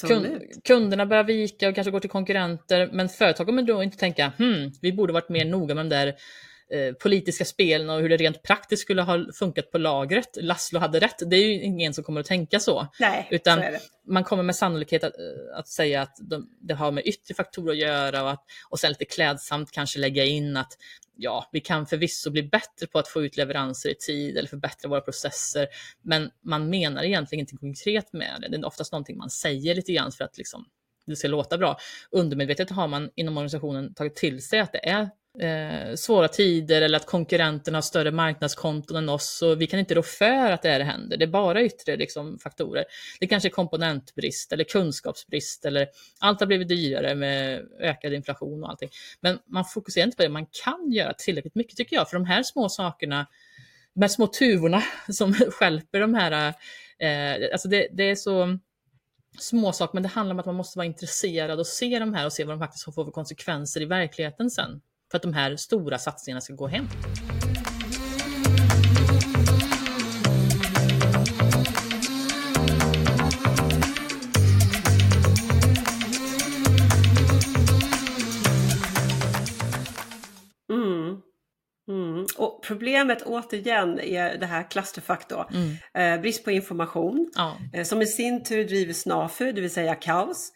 [0.07, 0.27] Kund,
[0.63, 4.71] kunderna börjar vika och kanske går till konkurrenter, men företag kommer då inte tänka, hmm,
[4.81, 6.15] vi borde varit mer noga med de där
[6.71, 10.37] eh, politiska spelen och hur det rent praktiskt skulle ha funkat på lagret.
[10.41, 11.21] Laszlo hade rätt.
[11.29, 12.87] Det är ju ingen som kommer att tänka så.
[12.99, 16.91] Nej, Utan så man kommer med sannolikhet att, eh, att säga att de, det har
[16.91, 20.77] med yttre faktorer att göra och, att, och sen lite klädsamt kanske lägga in att
[21.17, 24.89] ja, vi kan förvisso bli bättre på att få ut leveranser i tid eller förbättra
[24.89, 25.67] våra processer,
[26.01, 28.47] men man menar egentligen inte konkret med det.
[28.47, 30.65] Det är oftast någonting man säger lite grann för att liksom,
[31.05, 31.77] det ska låta bra.
[32.11, 36.97] Undermedvetet har man inom organisationen tagit till sig att det är eh, svåra tider eller
[36.97, 40.69] att konkurrenterna har större marknadskonton än oss och vi kan inte rå för att det
[40.69, 41.17] här händer.
[41.17, 42.85] Det är bara yttre liksom, faktorer.
[43.19, 45.87] Det kanske är komponentbrist eller kunskapsbrist eller
[46.19, 48.89] allt har blivit dyrare med ökad inflation och allting.
[49.21, 50.29] Men man fokuserar inte på det.
[50.29, 53.27] Man kan göra tillräckligt mycket tycker jag, för de här små sakerna,
[53.93, 56.53] de här små tuvorna som skälper de här,
[56.99, 58.57] eh, alltså det, det är så
[59.39, 62.25] små saker, men det handlar om att man måste vara intresserad och se de här
[62.25, 65.55] och se vad de faktiskt får för konsekvenser i verkligheten sen för att de här
[65.55, 66.87] stora satsningarna ska gå hem.
[80.73, 81.21] Mm.
[81.89, 82.25] Mm.
[82.37, 85.49] Och problemet återigen är det här clusterfuck då.
[85.53, 85.75] Mm.
[85.93, 87.57] Eh, brist på information Ja.
[87.73, 90.51] eh, som i sin tur driver snafu, det vill säga kaos.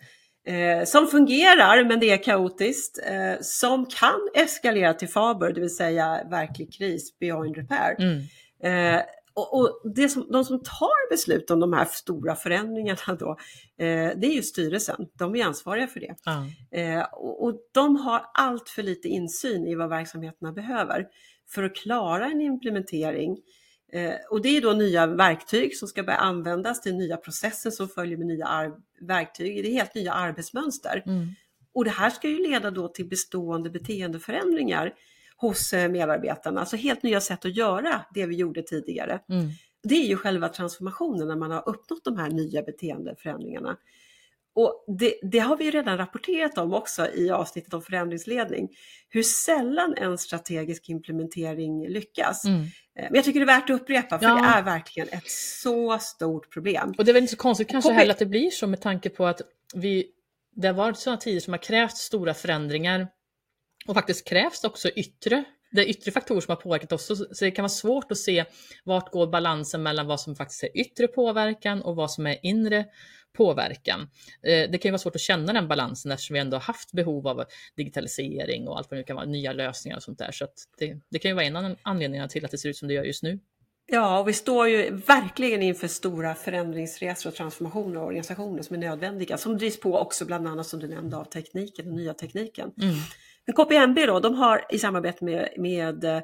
[0.47, 2.99] Eh, som fungerar men det är kaotiskt.
[3.05, 7.95] Eh, som kan eskalera till faber, det vill säga verklig kris beyond repair.
[7.99, 8.21] Mm.
[8.63, 9.01] Eh,
[9.33, 13.29] och och det som, de som tar beslut om de här stora förändringarna då,
[13.85, 15.07] eh, det är ju styrelsen.
[15.13, 16.15] De är ansvariga för det.
[16.81, 21.07] Eh, och, och de har allt för lite insyn i vad verksamheterna behöver
[21.49, 23.37] för att klara en implementering.
[23.93, 27.89] Eh, och det är då nya verktyg som ska börja användas, till nya processer som
[27.89, 31.03] följer med nya verktyg, det är helt nya arbetsmönster.
[31.05, 31.27] Mm.
[31.73, 34.93] Och det här ska ju leda då till bestående beteendeförändringar
[35.35, 39.19] hos eh, medarbetarna, alltså helt nya sätt att göra det vi gjorde tidigare.
[39.29, 39.49] Mm.
[39.83, 43.77] Det är ju själva transformationen när man har uppnått de här nya beteendeförändringarna.
[44.53, 48.69] Och det, det har vi ju redan rapporterat om också i avsnittet om förändringsledning,
[49.09, 52.45] hur sällan en strategisk implementering lyckas.
[52.45, 52.65] Mm.
[52.99, 54.35] Eh, Men jag tycker det är värt att upprepa, för Ja.
[54.35, 56.93] det är verkligen ett så stort problem.
[56.97, 59.09] Och det är väl inte så konstigt kanske heller att det blir så med tanke
[59.09, 59.41] på att
[59.73, 60.05] vi,
[60.55, 63.07] det har varit sådana tider som har krävt stora förändringar
[63.87, 67.07] och faktiskt krävs också yttre, det är yttre faktorer som har påverkat oss.
[67.37, 68.45] Så det kan vara svårt att se
[68.83, 72.85] vart går balansen mellan vad som faktiskt är yttre påverkan och vad som är inre
[73.33, 74.01] påverkan.
[74.43, 76.91] Eh, Det kan ju vara svårt att känna den balansen eftersom vi ändå har haft
[76.91, 77.43] behov av
[77.77, 80.31] digitalisering och allt vad det kan vara, nya lösningar och sånt där.
[80.31, 82.87] Så det, det kan ju vara en av anledningarna till att det ser ut som
[82.87, 83.39] det gör just nu.
[83.93, 88.79] Ja, och vi står ju verkligen inför stora förändringsresor och transformationer och organisationer som är
[88.79, 92.71] nödvändiga, som drivs på också bland annat som du nämnde av tekniken, den nya tekniken.
[92.81, 92.95] Mm.
[93.45, 96.23] Men KPMB då, de har i samarbete med, med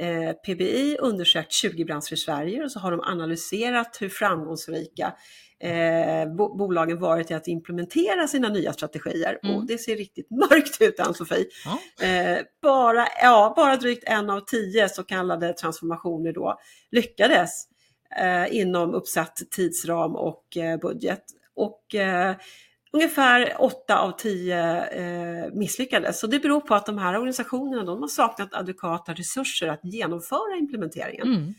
[0.00, 5.14] eh, PBI undersökt 20 branscher i Sverige och så har de analyserat hur framgångsrika
[5.60, 9.38] eh, bo, bolagen varit i att implementera sina nya strategier.
[9.42, 9.56] Mm.
[9.56, 11.46] Och det ser riktigt mörkt ut Ann-Sofie.
[11.64, 12.06] Ja.
[12.06, 16.58] Eh, bara, ja, bara drygt en av tio så kallade transformationer då
[16.90, 17.64] lyckades
[18.20, 21.24] eh, inom uppsatt tidsram och eh, budget.
[21.54, 21.94] Och
[22.96, 26.20] ungefär åtta av tio eh, misslyckades.
[26.20, 30.56] Så det beror på att de här organisationerna de har saknat adekvata resurser att genomföra
[30.58, 31.26] implementeringen.
[31.26, 31.54] Mm.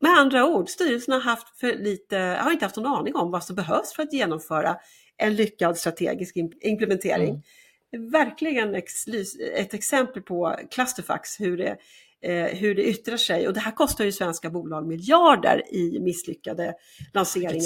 [0.00, 3.44] Med andra ord, styrelsen har, haft för lite, har inte haft någon aning om vad
[3.44, 4.76] som behövs för att genomföra
[5.16, 7.42] en lyckad strategisk im- implementering.
[7.92, 8.10] Mm.
[8.10, 8.74] Verkligen
[9.54, 11.76] ett exempel på clusterfucks, hur det,
[12.52, 13.48] hur det yttrar sig.
[13.48, 16.74] Och det här kostar ju svenska bolag miljarder i misslyckade
[17.14, 17.62] lanseringar.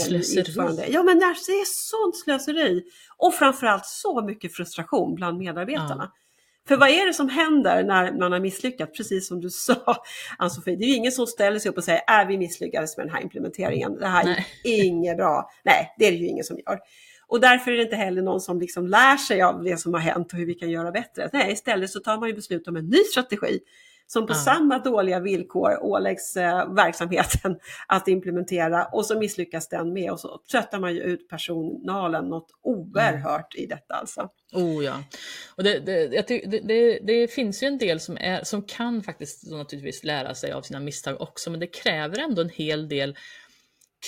[0.91, 2.83] Ja men det är sånt slöseri.
[3.17, 6.13] Och framförallt så mycket frustration bland medarbetarna.
[6.69, 8.97] För vad är det som händer när man har misslyckats?
[8.97, 9.97] Precis som du sa,
[10.39, 13.07] Ann-Sofie, det är ju ingen som ställer sig upp och säger är vi misslyckades med
[13.07, 14.47] den här implementeringen, det här Nej.
[14.65, 15.51] är inget bra.
[15.65, 16.79] Nej, det är det ju ingen som gör.
[17.27, 20.01] Och därför är det inte heller någon som liksom lär sig av det som har
[20.01, 21.31] hänt och hur vi kan göra bättre.
[21.33, 23.61] Nej, istället så tar man ju beslut om en ny strategi
[24.13, 24.37] som på Ja.
[24.37, 30.41] samma dåliga villkor åläggs eh, verksamheten att implementera och så misslyckas den med och så
[30.51, 34.29] tröttar man ju ut personalen något oerhört i detta alltså.
[34.53, 35.03] Oh ja.
[35.57, 36.09] Och det, det,
[36.63, 40.63] det, det, finns ju en del som, är, som kan faktiskt naturligtvis lära sig av
[40.63, 43.17] sina misstag också, men det kräver ändå en hel del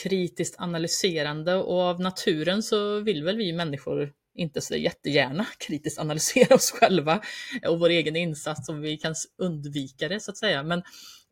[0.02, 6.55] kritiskt analyserande och av naturen så vill väl vi människor inte så jättegärna kritiskt analysera
[6.55, 7.23] oss själva
[7.66, 10.62] och vår egen insats om vi kan undvika det så att säga.
[10.62, 10.83] Men,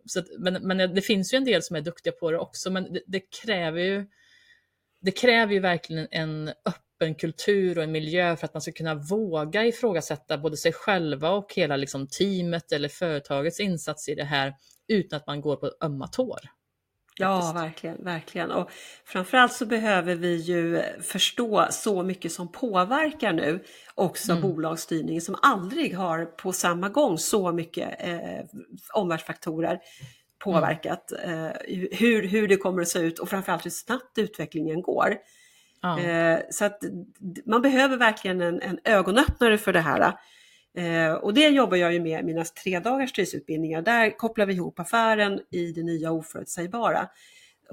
[0.07, 2.71] så att, men, men det finns ju en del som är duktiga på det också,
[2.71, 4.07] men det, det kräver ju
[5.03, 8.95] det kräver ju verkligen en öppen kultur och en miljö för att man ska kunna
[8.95, 14.55] våga ifrågasätta både sig själva och hela liksom teamet eller företagets insats i det här
[14.89, 16.41] utan att man går på ömma tår.
[17.21, 18.51] Ja, verkligen, verkligen.
[18.51, 18.71] Och
[19.05, 24.43] framförallt så behöver vi ju förstå så mycket som påverkar nu också Mm.
[24.43, 28.45] bolagsstyrningen som aldrig har på samma gång så mycket eh,
[28.95, 29.79] omvärldsfaktorer
[30.45, 31.49] påverkat eh,
[31.93, 35.17] hur, hur det kommer att se ut och framförallt hur snabbt utvecklingen går.
[35.83, 36.01] Ja.
[36.01, 36.79] Eh, så att
[37.47, 40.15] man behöver verkligen en, en ögonöppnare för det här.
[40.77, 43.83] Eh, och det jobbar jag ju med i mina tre dagars styrelseutbildningar.
[43.83, 47.09] Där kopplar vi ihop affären i det nya oförutsägbara.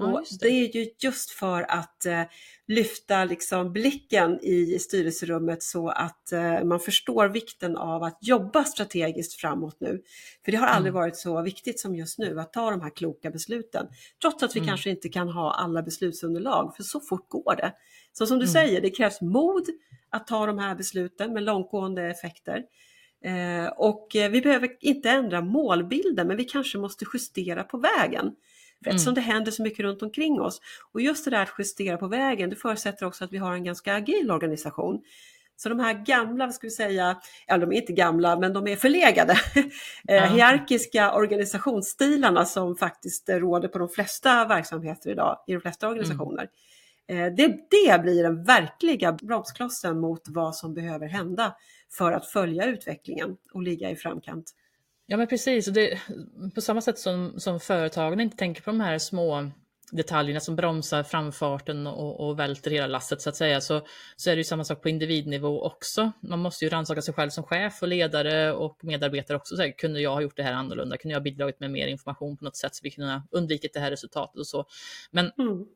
[0.00, 0.48] Ja, och det.
[0.48, 0.48] det.
[0.48, 2.22] är ju just för att eh,
[2.66, 9.40] lyfta liksom blicken i styrelserummet så att eh, man förstår vikten av att jobba strategiskt
[9.40, 10.02] framåt nu.
[10.44, 11.00] För det har aldrig Mm.
[11.02, 13.86] varit så viktigt som just nu att ta de här kloka besluten.
[14.22, 14.68] Trots att vi Mm.
[14.68, 17.72] kanske inte kan ha alla beslutsunderlag, för så fort går det.
[18.12, 18.52] Så som du Mm.
[18.52, 19.64] säger, det krävs mod
[20.10, 22.62] att ta de här besluten med långtgående effekter.
[23.24, 28.32] Eh, och eh, vi behöver inte ändra målbilden men vi kanske måste justera på vägen.
[28.84, 29.14] För eftersom mm.
[29.14, 30.60] det händer så mycket runt omkring oss.
[30.92, 33.64] Och just det där att justera på vägen, det förutsätter också att vi har en
[33.64, 35.02] ganska agil organisation.
[35.56, 38.68] Så de här gamla, vad ska vi säga, ja de är inte gamla men de
[38.68, 39.36] är förlegade,
[40.04, 40.24] ja.
[40.24, 45.92] hierarkiska organisationsstilarna som faktiskt råder på de flesta verksamheter idag, i de flesta mm.
[45.92, 46.48] organisationer.
[47.08, 47.36] Mm.
[47.36, 51.54] Det, det blir den verkliga bromsklossen mot vad som behöver hända
[51.90, 54.54] för att följa utvecklingen och ligga i framkant.
[55.06, 55.98] Ja men precis, och det,
[56.54, 59.50] på samma sätt som, som företagen inte tänker på de här små
[59.92, 64.36] detaljerna som bromsar framfarten och, och välter hela lasset så att säga, så, så är
[64.36, 66.12] det ju samma sak på individnivå också.
[66.20, 69.56] Man måste ju rannsaka sig själv som chef och ledare och medarbetare också.
[69.56, 70.96] Så här, kunde jag ha gjort det här annorlunda?
[70.96, 73.74] Kunde jag ha bidragit med mer information på något sätt så vi kunde ha undvikit
[73.74, 74.66] det här resultatet och så.
[75.10, 75.66] Men mm.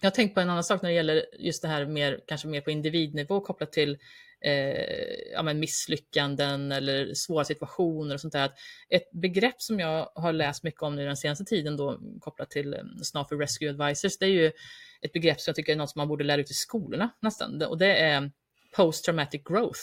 [0.00, 2.48] Jag har tänkt på en annan sak när det gäller just det här mer, kanske
[2.48, 3.98] mer på individnivå kopplat till
[4.40, 8.50] eh, ja, misslyckanden eller svåra situationer och sånt där.
[8.88, 12.74] Ett begrepp som jag har läst mycket om nu den senaste tiden då kopplat till
[12.74, 14.52] eh, SNAFE Rescue Advisors, det är ju
[15.02, 17.62] ett begrepp som jag tycker är något som man borde lära ut i skolorna nästan.
[17.62, 18.30] Och det är
[18.76, 19.80] Post Traumatic Growth.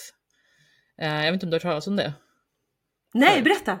[0.98, 2.12] Eh, jag vet inte om du har hört talas om det?
[3.14, 3.78] Nej, berätta!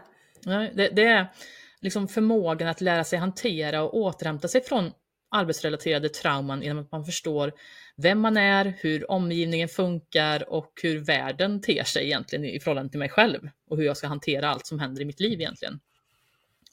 [0.74, 1.32] Det, det är
[1.80, 4.92] liksom förmågan att lära sig hantera och återhämta sig från
[5.34, 7.52] arbetsrelaterade trauman genom att man förstår
[7.96, 12.98] vem man är, hur omgivningen funkar och hur världen ter sig egentligen i förhållande till
[12.98, 15.80] mig själv och hur jag ska hantera allt som händer i mitt liv egentligen.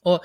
[0.04, 0.24] Och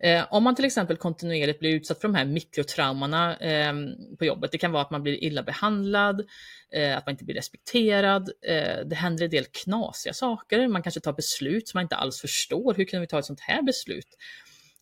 [0.00, 3.74] eh, om man till exempel kontinuerligt blir utsatt för de här mikrotraumorna eh,
[4.18, 6.26] på jobbet, det kan vara att man blir illa behandlad,
[6.72, 11.00] eh, att man inte blir respekterad, eh, det händer en del knasiga saker, man kanske
[11.00, 14.08] tar beslut som man inte alls förstår, hur kan vi ta ett sånt här beslut?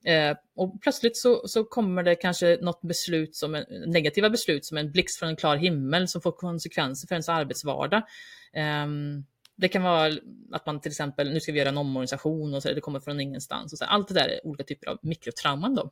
[0.06, 4.76] Eh, och plötsligt så, så kommer det kanske något beslut som en, negativa beslut som
[4.76, 8.02] en blixt från en klar himmel som får konsekvenser för ens arbetsvardag.
[8.52, 8.86] Eh,
[9.56, 10.12] det kan vara
[10.52, 13.20] att man till exempel, nu ska vi göra en omorganisation och så, det kommer från
[13.20, 13.72] ingenstans.
[13.72, 15.74] Och så, allt det där är olika typer av mikrotrauman.
[15.74, 15.90] Då.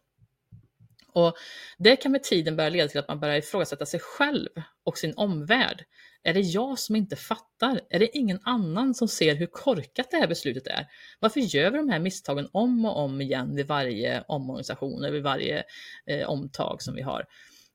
[1.12, 1.37] Och
[1.79, 4.48] det kan med tiden börja leda till att man börjar ifrågasätta sig själv
[4.85, 5.85] och sin omvärld.
[6.26, 7.80] Är det jag som inte fattar?
[7.90, 10.87] Är det ingen annan som ser hur korkat det här beslutet är?
[11.20, 15.64] Varför gör vi de här misstagen om och om igen vid varje omorganisation, vid varje
[16.06, 17.24] eh, omtag som vi har?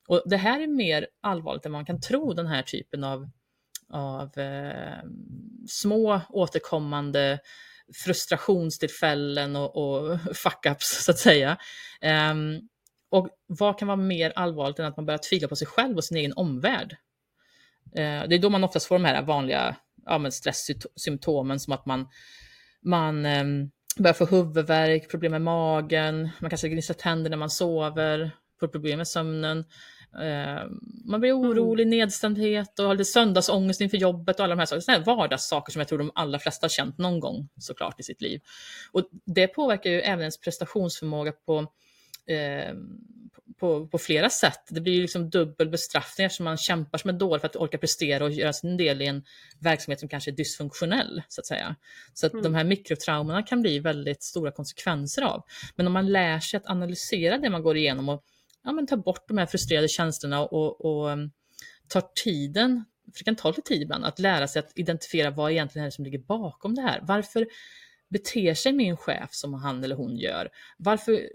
[0.08, 3.30] Och Det här är mer allvarligt än man kan tro, den här typen av,
[3.92, 5.04] av eh,
[5.68, 7.38] små återkommande
[8.04, 11.56] frustrationstillfällen och, och fuck-ups så att säga.
[12.30, 12.68] Um,
[13.10, 16.04] och vad kan vara mer allvarligt än att man börjar tvivla på sig själv och
[16.04, 16.96] sin egen omvärld?
[17.92, 19.76] Eh, det är då man oftast får de här vanliga
[20.06, 22.08] ja, stresssymptomen som att man,
[22.82, 28.30] man ehm, börjar få huvudvärk, problem med magen, man kanske gnisslar tänder när man sover,
[28.60, 29.64] får problem med sömnen.
[30.22, 31.98] Ehm, man blir orolig, mm.
[31.98, 34.82] nedstämdhet och har lite söndagsångest inför jobbet och alla de här sakerna.
[34.82, 38.22] Sådana vardagssaker som jag tror de allra flesta har känt någon gång såklart i sitt
[38.22, 38.40] liv.
[38.92, 41.58] Och det påverkar ju även ens prestationsförmåga på
[42.26, 42.74] eh,
[43.60, 44.60] på, på flera sätt.
[44.68, 47.78] Det blir ju liksom dubbel bestraffning eftersom man kämpar som en dåre för att orka
[47.78, 49.24] prestera och göra sin del i en
[49.58, 51.22] verksamhet som kanske är dysfunktionell.
[51.28, 51.76] Så att säga.
[52.14, 52.42] Så att mm.
[52.42, 55.42] de här mikrotraumorna kan bli väldigt stora konsekvenser av.
[55.76, 58.24] Men om man lär sig att analysera det man går igenom och
[58.64, 61.30] ja, men ta bort de här frustrerade känslorna och, och um,
[61.88, 65.50] tar tiden, för det kan ta lite tid ibland, att lära sig att identifiera vad
[65.50, 67.00] egentligen är det som ligger bakom det här.
[67.02, 67.46] Varför
[68.10, 70.48] beter sig min chef som han eller hon gör?
[70.78, 71.28] Varför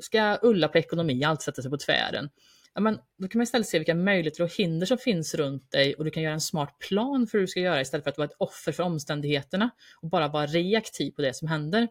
[0.00, 2.28] ska Ulla på ekonomi alltid sätta sig på tvären?
[2.74, 5.94] Ja, men då kan man istället se vilka möjligheter och hinder som finns runt dig
[5.94, 8.18] och du kan göra en smart plan för hur du ska göra istället för att
[8.18, 9.70] vara ett offer för omständigheterna
[10.02, 11.88] och bara vara reaktiv på det som händer.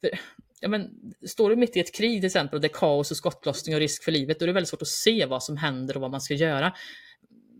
[0.00, 0.10] För,
[0.60, 0.90] ja, men,
[1.26, 3.80] står du mitt i ett krig till exempel och det är kaos och skottlossning och
[3.80, 6.10] risk för livet, då är det väldigt svårt att se vad som händer och vad
[6.10, 6.72] man ska göra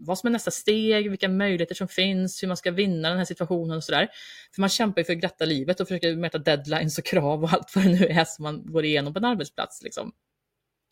[0.07, 3.25] vad som är nästa steg, vilka möjligheter som finns, hur man ska vinna den här
[3.25, 4.09] situationen och sådär.
[4.55, 7.77] För man kämpar ju för glatta livet och försöker möta deadlines och krav och allt
[7.77, 9.83] vad det nu är som man går igenom på en arbetsplats.
[9.83, 10.13] Liksom.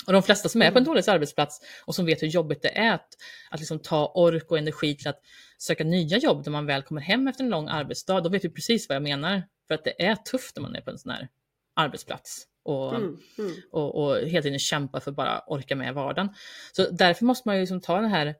[0.06, 0.84] Och de flesta som är på en mm.
[0.84, 3.08] dålig arbetsplats och som vet hur jobbigt det är att,
[3.50, 5.20] att liksom ta ork och energi till att
[5.58, 8.50] söka nya jobb när man väl kommer hem efter en lång arbetsdag, då vet vi
[8.50, 9.42] precis vad jag menar.
[9.68, 11.28] För att det är tufft när man är på en sån här
[11.76, 13.52] arbetsplats och, mm, mm.
[13.70, 16.28] och, och hela tiden kämpa för att bara orka med vardagen.
[16.72, 18.34] Så därför måste man ju liksom ta den här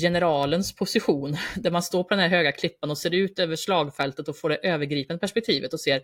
[0.00, 4.28] generalens position, där man står på den här höga klippan och ser ut över slagfältet
[4.28, 6.02] och får det övergripande perspektivet och ser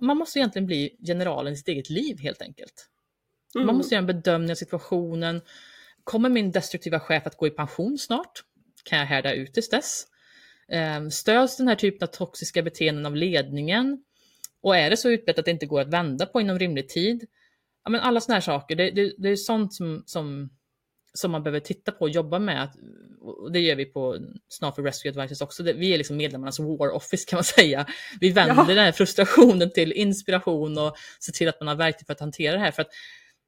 [0.00, 2.88] man måste egentligen bli generalen i sitt eget liv helt enkelt.
[3.54, 3.66] Mm.
[3.66, 5.40] Man måste göra en bedömning av situationen.
[6.04, 8.44] Kommer min destruktiva chef att gå i pension snart?
[8.84, 10.06] Kan jag härda ut tills dess?
[10.68, 14.04] Ehm, stöds den här typen av toxiska beteenden av ledningen?
[14.62, 17.26] Och är det så utbrett att det inte går att vända på inom rimlig tid?
[17.84, 20.50] Ja, men alla sådana här saker, det, det, det är sånt som, som
[21.14, 22.68] som man behöver titta på och jobba med.
[23.20, 25.62] Och det gör vi på Snart för Rescue Advisors också.
[25.62, 27.86] Vi är liksom medlemmarnas war office kan man säga.
[28.20, 28.64] Vi vänder ja.
[28.64, 32.52] den här frustrationen till inspiration och ser till att man har verktyg för att hantera
[32.52, 32.70] det här.
[32.70, 32.90] För att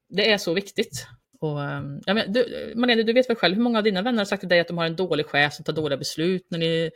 [0.09, 1.07] det är så viktigt.
[1.45, 4.17] Och, ehm, ja, men du, Malene, du vet väl själv hur många av dina vänner
[4.17, 6.59] har sagt till dig att de har en dålig chef som tar dåliga beslut när
[6.59, 6.91] ni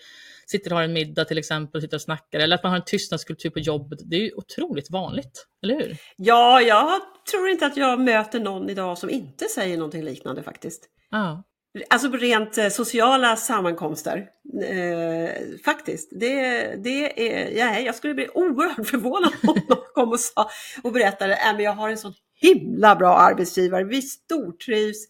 [0.48, 2.80] sitter och har en middag till exempel och sitter och snackar eller att man har
[2.80, 4.00] en tystnadskultur på jobbet.
[4.06, 5.98] Det är ju otroligt vanligt, eller hur?
[6.18, 10.90] Ja, jag tror inte att jag möter någon idag som inte säger någonting liknande faktiskt.
[11.12, 11.44] Ja.
[11.90, 14.28] Alltså rent eh, sociala sammankomster.
[14.64, 15.30] Eh,
[15.66, 16.10] faktiskt.
[16.20, 16.36] Det,
[16.84, 20.50] det är, ja, jag skulle bli oerhört förvånad om någon kom och, sa,
[20.84, 25.08] och berättade att äh, jag har en sån himla bra arbetsgivare, vi stortrivs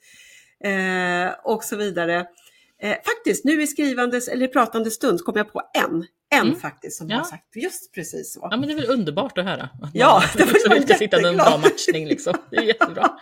[0.64, 2.26] eh, och så vidare.
[2.82, 6.06] Eh, faktiskt, nu i skrivandes eller pratande stund kom jag på en,
[6.36, 6.60] en mm.
[6.60, 7.18] faktiskt som ja.
[7.18, 8.48] har sagt just precis så.
[8.52, 9.70] Ja men det är väl underbart att höra.
[9.82, 12.34] Att ja, det var jag hitta en bra matchning liksom.
[12.52, 13.20] Det är jättebra.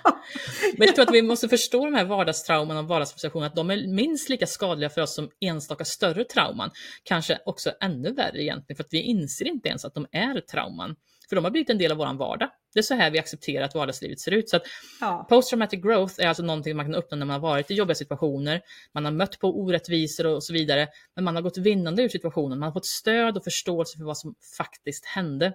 [0.78, 3.88] Men jag tror att vi måste förstå de här vardagstrauman och vardagsfrustrationerna, att de är
[3.88, 6.72] minst lika skadliga för oss som enstaka större trauman.
[7.04, 10.96] Kanske också ännu värre egentligen, för att vi inser inte ens att de är trauman.
[11.30, 12.50] För de har blivit en del av vår vardag.
[12.74, 14.50] Det är så här vi accepterar att vardagslivet ser ut.
[14.50, 14.64] Så att
[15.02, 15.26] ja.
[15.30, 18.62] Post-traumatic growth är alltså någonting man kan uppnå när man har varit i jobbiga situationer,
[18.94, 22.60] man har mött på orättvisor och så vidare, men man har gått vinnande ur situationen,
[22.60, 25.54] man har fått stöd och förståelse för vad som faktiskt hände.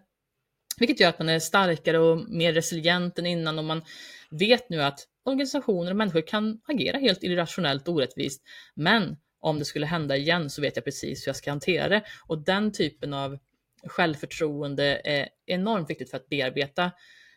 [0.78, 3.82] Vilket gör att man är starkare och mer resilient än innan och man
[4.30, 8.42] vet nu att organisationer och människor kan agera helt irrationellt och orättvist.
[8.74, 12.02] Men om det skulle hända igen så vet jag precis hur jag ska hantera det.
[12.26, 13.38] Och den typen av
[13.86, 16.90] självförtroende är enormt viktigt för att bearbeta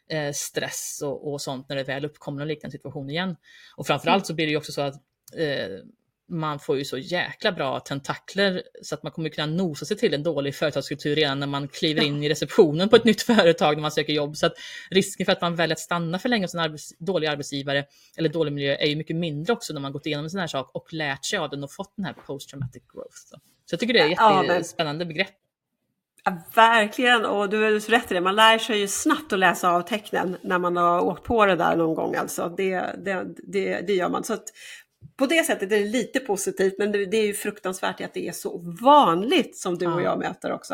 [0.10, 3.36] eh, stress och, och, sånt när det väl uppkommer en liknande situation igen.
[3.78, 4.96] Och framförallt så blir det ju också så att
[5.38, 5.68] eh,
[6.28, 10.14] man får ju så jäkla bra tentakler så att man kommer kunna nosa sig till
[10.14, 13.82] en dålig företagskultur redan när man kliver in i receptionen på ett nytt företag när
[13.82, 14.38] man söker jobb.
[14.38, 14.54] Så att
[14.90, 17.86] risken för att man väljer att stanna för länge hos en arbets dålig arbetsgivare
[18.18, 20.48] eller dålig miljö är ju mycket mindre också när man gått igenom en sån här
[20.48, 23.18] sak och lärt sig av den och fått den här post traumatic growth.
[23.30, 25.45] Så, så jag tycker det är ett jättespännande begrepp.
[26.26, 28.22] Ja, verkligen, och du har rätt i det.
[28.22, 31.56] Man lär sig ju snabbt att läsa av tecknen när man har åkt på det
[31.56, 32.16] där någon gång.
[32.16, 32.54] Alltså.
[32.58, 34.24] Det, det, det, det gör man.
[34.24, 34.44] Så att
[35.18, 38.32] på det sättet är det lite positivt, men det, är ju fruktansvärt att det är
[38.32, 40.74] så vanligt som du och jag möter också.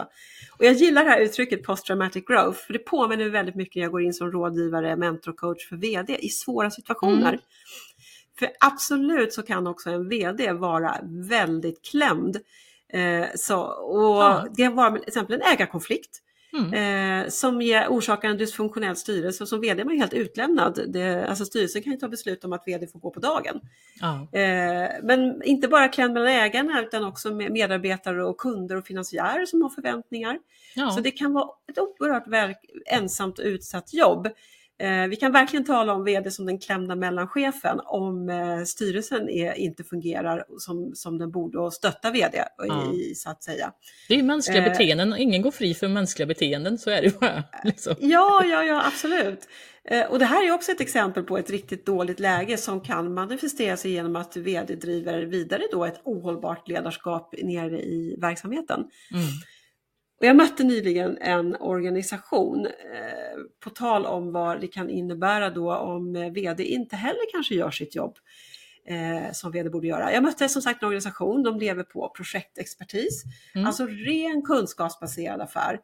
[0.58, 3.92] Och jag gillar det här uttrycket post-traumatic growth, för det påminner väldigt mycket när jag
[3.92, 7.30] går in som rådgivare, mentor, coach för VD i svåra situationer.
[7.30, 7.40] Mm.
[8.40, 10.98] För absolut så kan också en VD vara
[11.30, 12.38] väldigt klämd
[12.94, 14.48] Eh, så, och ja.
[14.52, 16.22] Det var till exempel en ägarkonflikt
[16.54, 17.24] mm.
[17.24, 17.58] eh, som
[17.90, 20.80] orsakar en dysfunktionell styrelse och som vd är man helt utlämnad.
[20.88, 23.60] Det, alltså styrelsen kan ju ta beslut om att vd får gå på dagen.
[24.02, 24.40] Ja.
[24.40, 29.46] Eh, men inte bara klämd mellan ägarna utan också med medarbetare och kunder och finansiärer
[29.46, 30.40] som har förväntningar.
[30.76, 30.92] Ja.
[30.92, 34.28] Så det kan vara ett oerhört verk, ensamt och utsatt jobb.
[34.82, 39.54] Eh, vi kan verkligen tala om vd som den klämda mellanchefen om eh, styrelsen är,
[39.54, 42.94] inte fungerar som, som den borde och stötta vd ja.
[42.94, 43.72] i, så att säga.
[44.08, 47.20] Det är ju mänskliga eh, beteenden, ingen går fri för mänskliga beteenden, så är det
[47.20, 47.44] bara.
[47.64, 47.96] Liksom.
[48.00, 49.48] Ja, ja, ja, absolut.
[49.84, 53.14] Eh, och det här är också ett exempel på ett riktigt dåligt läge som kan
[53.14, 58.80] manifestera sig genom att vd driver vidare då ett ohållbart ledarskap nere i verksamheten.
[59.14, 59.26] Mm.
[60.22, 62.72] Och jag mötte nyligen en organisation eh,
[63.60, 67.72] på tal om vad det kan innebära då om eh, vd inte heller kanske gör
[67.72, 68.18] sitt jobb
[68.86, 70.14] eh, som vd borde göra.
[70.14, 73.24] Jag mötte som sagt en organisation, de lever på projektexpertis,
[73.56, 73.68] mm.
[73.68, 75.80] alltså ren kunskapsbaserad affär.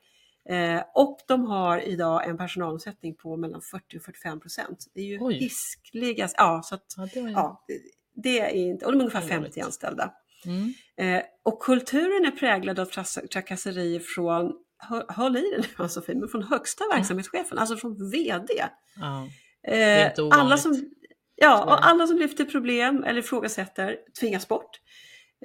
[0.49, 4.85] Eh, och de har idag en personalomsättning på mellan 40 och 45 procent.
[4.93, 5.33] Det är ju Oj.
[5.33, 7.79] hiskliga, ja, så att, ja, det, ja, det,
[8.15, 10.13] det är inte, och de är ungefär 50 anställda.
[10.45, 10.73] Mm.
[10.97, 12.85] Eh, och kulturen är präglad av
[13.33, 14.53] trakasserier från,
[15.09, 18.53] håll i det nu Ann-Sofie, men från högsta verksamhetschefen, alltså från VD.
[18.95, 19.27] Ja.
[19.73, 20.89] Eh, alla, som,
[21.35, 24.79] ja, och alla som lyfter problem eller ifrågasätter tvingas bort.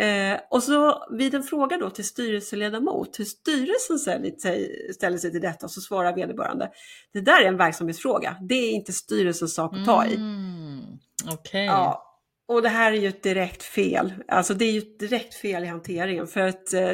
[0.01, 3.99] Eh, och så vid en fråga då till styrelseledamot, hur styrelsen
[4.95, 6.71] ställer sig till detta, så svarar vederbörande,
[7.13, 10.15] det där är en verksamhetsfråga, det är inte styrelsens sak att ta i.
[10.15, 10.81] Mm,
[11.33, 11.65] okay.
[11.65, 12.12] ja,
[12.53, 14.15] och det här är ju ett direkt fel.
[14.29, 16.93] Alltså det är ju ett direkt fel i hanteringen för att eh,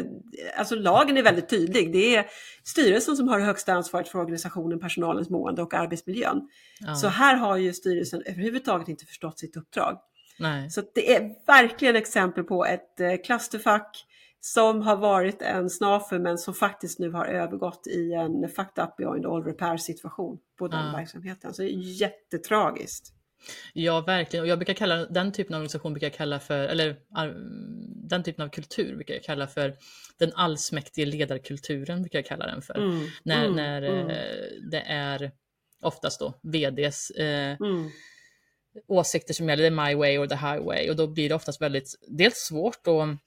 [0.56, 1.92] alltså lagen är väldigt tydlig.
[1.92, 2.26] Det är
[2.64, 6.48] styrelsen som har det högsta ansvaret för organisationen, personalens mående och arbetsmiljön.
[6.80, 6.94] Ja.
[6.94, 9.98] Så här har ju styrelsen överhuvudtaget inte förstått sitt uppdrag.
[10.38, 10.70] Nej.
[10.70, 14.04] Så det är verkligen exempel på ett eh, clusterfuck
[14.40, 18.96] som har varit en snafu men som faktiskt nu har övergått i en fucked up
[18.96, 20.92] beyond all repair situation på den ja.
[20.92, 21.54] verksamheten.
[21.54, 23.17] Så det är jättetragiskt.
[23.72, 24.42] Ja, verkligen.
[24.42, 26.96] Och jag brukar kalla den typen av organisation brukar jag kalla för, eller
[28.08, 29.76] den typen av kultur brukar jag kalla för
[30.18, 32.74] den allsmäktige ledarkulturen, brukar jag kalla den för.
[32.74, 34.10] Mm, när mm, när mm.
[34.10, 35.30] Eh, det är
[35.80, 37.90] oftast då VDs eh, mm.
[38.86, 41.60] åsikter som gäller, det är my way or the highway och då blir det oftast
[41.60, 43.18] väldigt, dels svårt att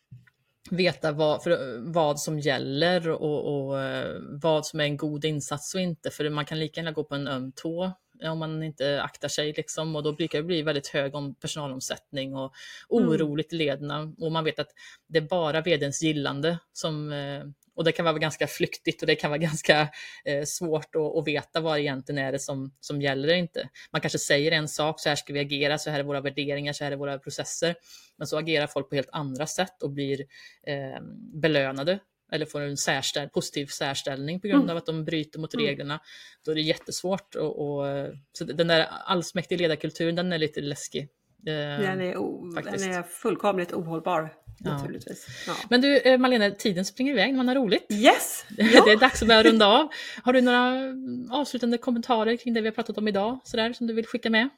[0.70, 5.76] veta vad, för, vad som gäller och, och, eh, vad som är en god insats
[5.76, 7.92] och inte, för man kan lika gärna gå på en öm tå
[8.30, 12.36] om man inte aktar sig liksom och då brukar det bli väldigt hög om personalomsättning
[12.36, 12.54] och
[12.92, 13.10] mm.
[13.10, 14.72] oroligt i lederna och man vet att
[15.08, 17.44] det är bara vdns gillande som eh,
[17.76, 19.90] och det kan vara ganska flyktigt och det kan vara ganska
[20.26, 23.70] eh, svårt att, att, veta vad egentligen är det som, som gäller eller inte.
[23.92, 26.74] Man kanske säger en sak, så här ska vi agera, så här är våra värderingar,
[26.74, 27.76] så här är våra processer.
[28.18, 30.22] Men så agerar folk på helt andra sätt och blir
[30.68, 31.02] eh,
[31.34, 32.00] belönade
[32.32, 34.72] eller får en särställ, positiv särställning på grund mm.
[34.72, 35.66] av att de bryter mot mm.
[35.66, 36.00] reglerna,
[36.46, 37.36] då är det jättesvårt.
[37.36, 37.86] Och, och,
[38.34, 41.02] så den där allsmäktiga ledarkulturen, den är lite läskig.
[41.48, 44.34] Eh, den, är o, den är fullkomligt ohållbar.
[44.60, 45.28] Naturligtvis.
[45.48, 45.54] Ja.
[45.70, 47.86] Men du eh, Malena, tiden springer iväg när man har roligt.
[47.92, 48.46] Yes!
[48.58, 48.66] Ja.
[48.86, 49.88] det är dags att börja runda av.
[50.24, 50.94] Har du några
[51.40, 54.50] avslutande kommentarer kring det vi har pratat om idag, sådär, som du vill skicka med?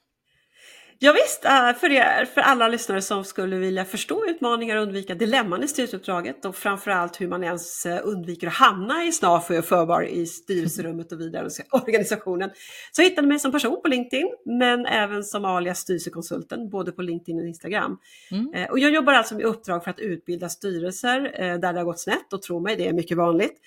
[1.05, 5.15] Ja, visst, äh, för, er, för alla lyssnare som skulle vilja förstå utmaningar och undvika
[5.15, 9.65] dilemman i styrelseuppdraget och framförallt hur man ens äh, undviker att hamna i SNAF och
[9.65, 12.49] förbar i styrelserummet och vidare organisationen
[12.91, 17.01] så hittar ni mig som person på LinkedIn men även som alias styrelsekonsulten både på
[17.01, 17.97] LinkedIn och Instagram.
[18.31, 18.53] Mm.
[18.53, 21.19] Äh, och jag jobbar alltså med uppdrag för att utbilda styrelser
[21.57, 23.59] där det har gått snett och tro mig, det är mycket vanligt.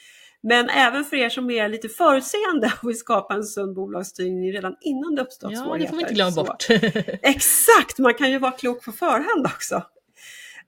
[0.48, 4.76] Men även för er som är lite förutseende och vill skapa en sund bolagsstyrning redan
[4.80, 5.78] innan det uppstått ja, svårigheter.
[5.78, 6.66] Ja, det får vi inte glömma bort.
[7.22, 9.82] exakt, man kan ju vara klok på förhand också.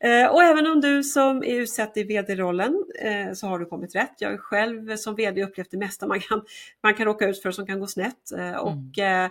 [0.01, 3.95] Eh, och även om du som är utsett i vd-rollen eh, så har du kommit
[3.95, 4.15] rätt.
[4.19, 6.43] Jag är själv som vd upplevt det mesta man kan,
[6.83, 9.31] man kan råka ut för som kan gå snett eh, och mm.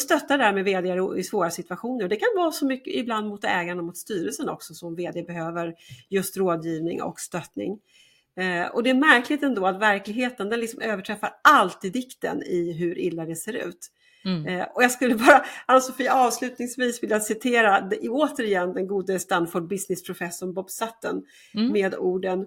[0.00, 2.08] stöttar där med vd i svåra situationer.
[2.08, 5.74] Det kan vara så mycket ibland mot ägarna och mot styrelsen också som vd behöver
[6.08, 7.78] just rådgivning och stöttning.
[8.40, 12.98] Eh, och det är märkligt ändå att verkligheten den liksom överträffar alltid dikten i hur
[12.98, 13.88] illa det ser ut.
[14.24, 14.46] Mm.
[14.46, 20.54] Eh, och jag skulle bara, Ann-Sofie, avslutningsvis vilja citera det, återigen den gode Stanford business-professorn
[20.54, 21.22] Bob Sutton
[21.54, 21.72] mm.
[21.72, 22.46] med orden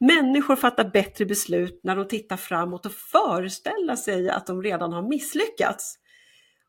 [0.00, 5.02] Människor fattar bättre beslut när de tittar framåt och föreställer sig att de redan har
[5.02, 5.94] misslyckats.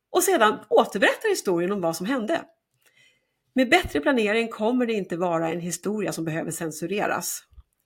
[0.09, 2.41] Och sedan återberättar historien om vad som hände.
[3.55, 7.43] Med bättre planering kommer det inte vara en historia som behöver censureras.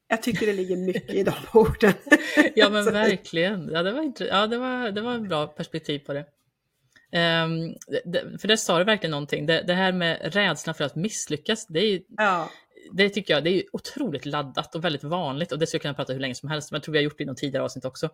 [0.08, 1.94] Jag tycker det ligger mycket i de orden.
[2.56, 3.70] ja men verkligen.
[3.74, 6.26] Ja, det, var ja, det, var, det var en bra perspektiv på det.
[7.16, 7.76] Um,
[8.06, 9.46] det, för det sa du verkligen någonting.
[9.46, 12.50] Det, det, här med rädslan för att misslyckas, det, är, ja.
[12.92, 15.52] det tycker jag det är otroligt laddat och väldigt vanligt.
[15.52, 17.04] Och det skulle jag kunna prata hur länge som helst, men jag tror vi har
[17.04, 18.10] gjort det i någon tidigare avsnitt också.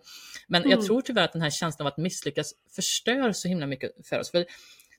[0.47, 0.71] Men mm.
[0.71, 4.19] jag tror tyvärr att den här känslan av att misslyckas förstör så himla mycket för
[4.19, 4.31] oss.
[4.31, 4.45] För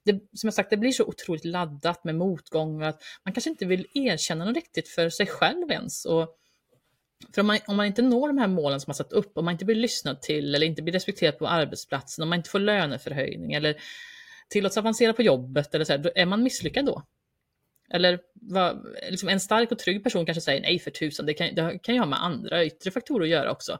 [0.04, 3.66] det, som jag sagt, det blir så otroligt laddat med motgångar att man kanske inte
[3.66, 6.04] vill erkänna något riktigt för sig själv ens.
[6.04, 6.38] Och
[7.34, 9.44] för om man, om man inte når de här målen som man satt upp, om
[9.44, 12.58] man inte blir lyssnad till eller inte blir respekterad på arbetsplatsen, om man inte får
[12.58, 13.76] löneförhöjning eller
[14.48, 17.02] tillåts avancera på jobbet, eller så här, då är man misslyckad då?
[17.90, 21.54] Eller vad, liksom en stark och trygg person kanske säger nej för tusan, det kan,
[21.54, 23.78] det kan ju ha med andra yttre faktorer att göra också.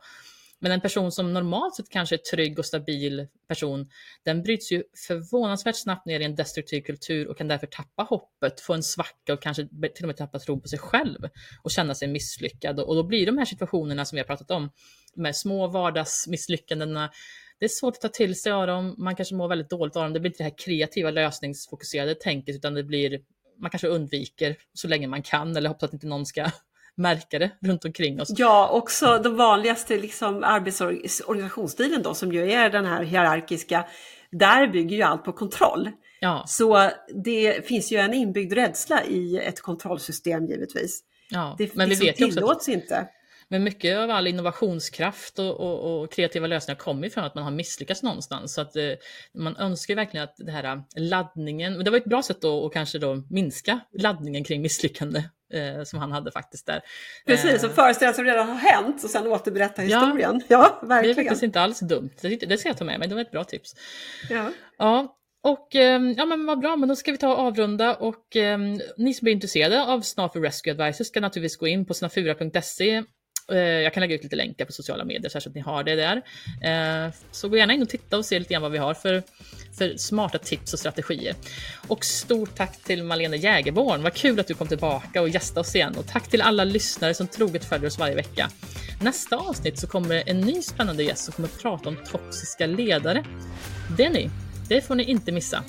[0.62, 3.90] Men en person som normalt sett kanske är trygg och stabil person,
[4.24, 8.60] den bryts ju förvånansvärt snabbt ner i en destruktiv kultur och kan därför tappa hoppet,
[8.60, 11.18] få en svacka och kanske till och med tappa tron på sig själv
[11.62, 12.80] och känna sig misslyckad.
[12.80, 14.70] Och då blir de här situationerna som vi har pratat om,
[15.14, 17.10] de här små vardagsmisslyckandena,
[17.58, 20.02] det är svårt att ta till sig av dem, man kanske mår väldigt dåligt av
[20.02, 23.20] dem, det blir inte det här kreativa lösningsfokuserade tänket utan det blir
[23.58, 26.50] man kanske undviker så länge man kan eller hoppas att inte någon ska
[26.96, 28.28] märka det runt omkring oss.
[28.36, 33.86] Ja, också den vanligaste liksom arbetsorganisationsstilen då som ju är den här hierarkiska,
[34.30, 35.90] där bygger ju allt på kontroll.
[36.20, 36.44] Ja.
[36.46, 36.90] Så
[37.24, 41.00] det finns ju en inbyggd rädsla i ett kontrollsystem givetvis.
[41.30, 42.74] Ja, det men vi liksom vet ju också tillåts att...
[42.74, 43.08] inte.
[43.48, 47.44] Men mycket av all innovationskraft och, och, och, kreativa lösningar kommer ju från att man
[47.44, 48.54] har misslyckats någonstans.
[48.54, 48.92] Så att eh,
[49.34, 52.72] man önskar verkligen att det här eh, laddningen, men det var ett bra sätt att
[52.72, 55.22] kanske då minska laddningen kring misslyckande
[55.52, 56.80] eh, som han hade faktiskt där.
[57.26, 60.42] Precis, och eh, föreställa som redan har hänt och sen återberätta historien.
[60.48, 61.16] Ja, ja verkligen.
[61.16, 62.10] Det är faktiskt inte alls dumt.
[62.20, 63.74] Det, ska jag ta med mig, det var ett bra tips.
[64.30, 64.50] Ja.
[64.78, 65.18] ja.
[65.42, 68.58] Och eh, ja men vad bra, men då ska vi ta och avrunda och eh,
[68.96, 73.02] ni som är intresserade av Snafu Rescue Advisor ska naturligtvis gå in på snafura.se
[73.50, 75.94] Eh, jag kan lägga ut lite länkar på sociala medier så att ni har det
[75.94, 76.16] där.
[76.62, 79.22] Eh, så gå gärna in och titta och se lite grann vad vi har för,
[79.78, 81.34] för smarta tips och strategier.
[81.88, 84.02] Och stort tack till Malena Jägerborn.
[84.02, 85.94] Vad kul att du kom tillbaka och gästade oss igen.
[85.96, 88.50] Och tack till alla lyssnare som troget följer oss varje vecka.
[89.00, 93.24] Nästa avsnitt så kommer en ny spännande gäst som kommer att prata om toxiska ledare.
[93.96, 94.30] Det ni,
[94.68, 95.64] det får ni inte missa.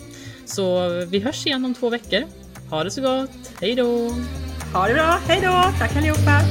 [0.45, 2.23] Så vi hörs igen om två veckor.
[2.69, 3.51] Ha det så gott.
[3.61, 4.11] Hej då!
[4.73, 5.19] Ha det bra.
[5.27, 5.79] Hej då.
[5.79, 6.41] Tack allihopa.